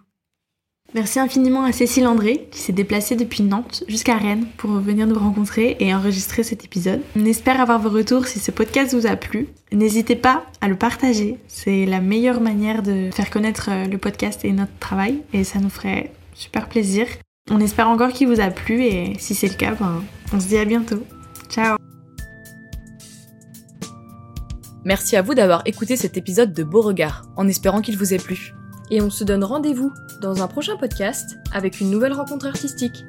Merci 0.94 1.20
infiniment 1.20 1.66
à 1.66 1.74
Cécile 1.74 2.08
André 2.08 2.48
qui 2.50 2.60
s'est 2.60 2.72
déplacée 2.72 3.18
depuis 3.18 3.44
Nantes 3.44 3.84
jusqu'à 3.90 4.16
Rennes 4.16 4.46
pour 4.56 4.72
venir 4.72 5.06
nous 5.06 5.20
rencontrer 5.20 5.76
et 5.82 5.94
enregistrer 5.94 6.44
cet 6.44 6.64
épisode. 6.64 7.02
On 7.18 7.26
espère 7.26 7.60
avoir 7.60 7.80
vos 7.80 7.90
retours 7.90 8.26
si 8.26 8.40
ce 8.40 8.52
podcast 8.52 8.94
vous 8.94 9.06
a 9.06 9.18
plu. 9.18 9.50
N'hésitez 9.74 10.16
pas 10.16 10.46
à 10.62 10.70
le 10.70 10.78
partager, 10.78 11.38
c'est 11.50 11.86
la 11.86 12.00
meilleure 12.00 12.40
manière 12.40 12.84
de 12.84 13.10
faire 13.12 13.30
connaître 13.30 13.70
euh, 13.70 13.86
le 13.86 13.98
podcast 13.98 14.46
et 14.46 14.54
notre 14.54 14.72
travail 14.80 15.22
et 15.34 15.44
ça 15.44 15.60
nous 15.60 15.70
ferait 15.70 16.14
super 16.34 16.70
plaisir. 16.70 17.06
On 17.52 17.60
espère 17.60 17.90
encore 17.90 18.14
qu'il 18.14 18.30
vous 18.30 18.40
a 18.40 18.50
plu 18.50 18.84
et 18.84 19.14
si 19.20 19.36
c'est 19.36 19.50
le 19.50 19.56
cas, 19.56 19.76
ben, 19.78 20.02
on 20.32 20.40
se 20.40 20.48
dit 20.48 20.58
à 20.58 20.64
bientôt. 20.64 21.04
Ciao 21.50 21.76
Merci 24.86 25.18
à 25.18 25.22
vous 25.22 25.34
d'avoir 25.34 25.64
écouté 25.66 25.98
cet 25.98 26.16
épisode 26.16 26.54
de 26.54 26.64
Beauregard, 26.64 27.24
en 27.36 27.46
espérant 27.50 27.82
qu'il 27.82 27.98
vous 27.98 28.14
ait 28.14 28.20
plu 28.20 28.54
et 28.90 29.02
on 29.02 29.10
se 29.10 29.24
donne 29.24 29.44
rendez-vous 29.44 29.94
dans 30.22 30.42
un 30.42 30.48
prochain 30.48 30.78
podcast 30.78 31.40
avec 31.52 31.80
une 31.80 31.90
nouvelle 31.90 32.14
rencontre 32.14 32.48
artistique. 32.48 33.06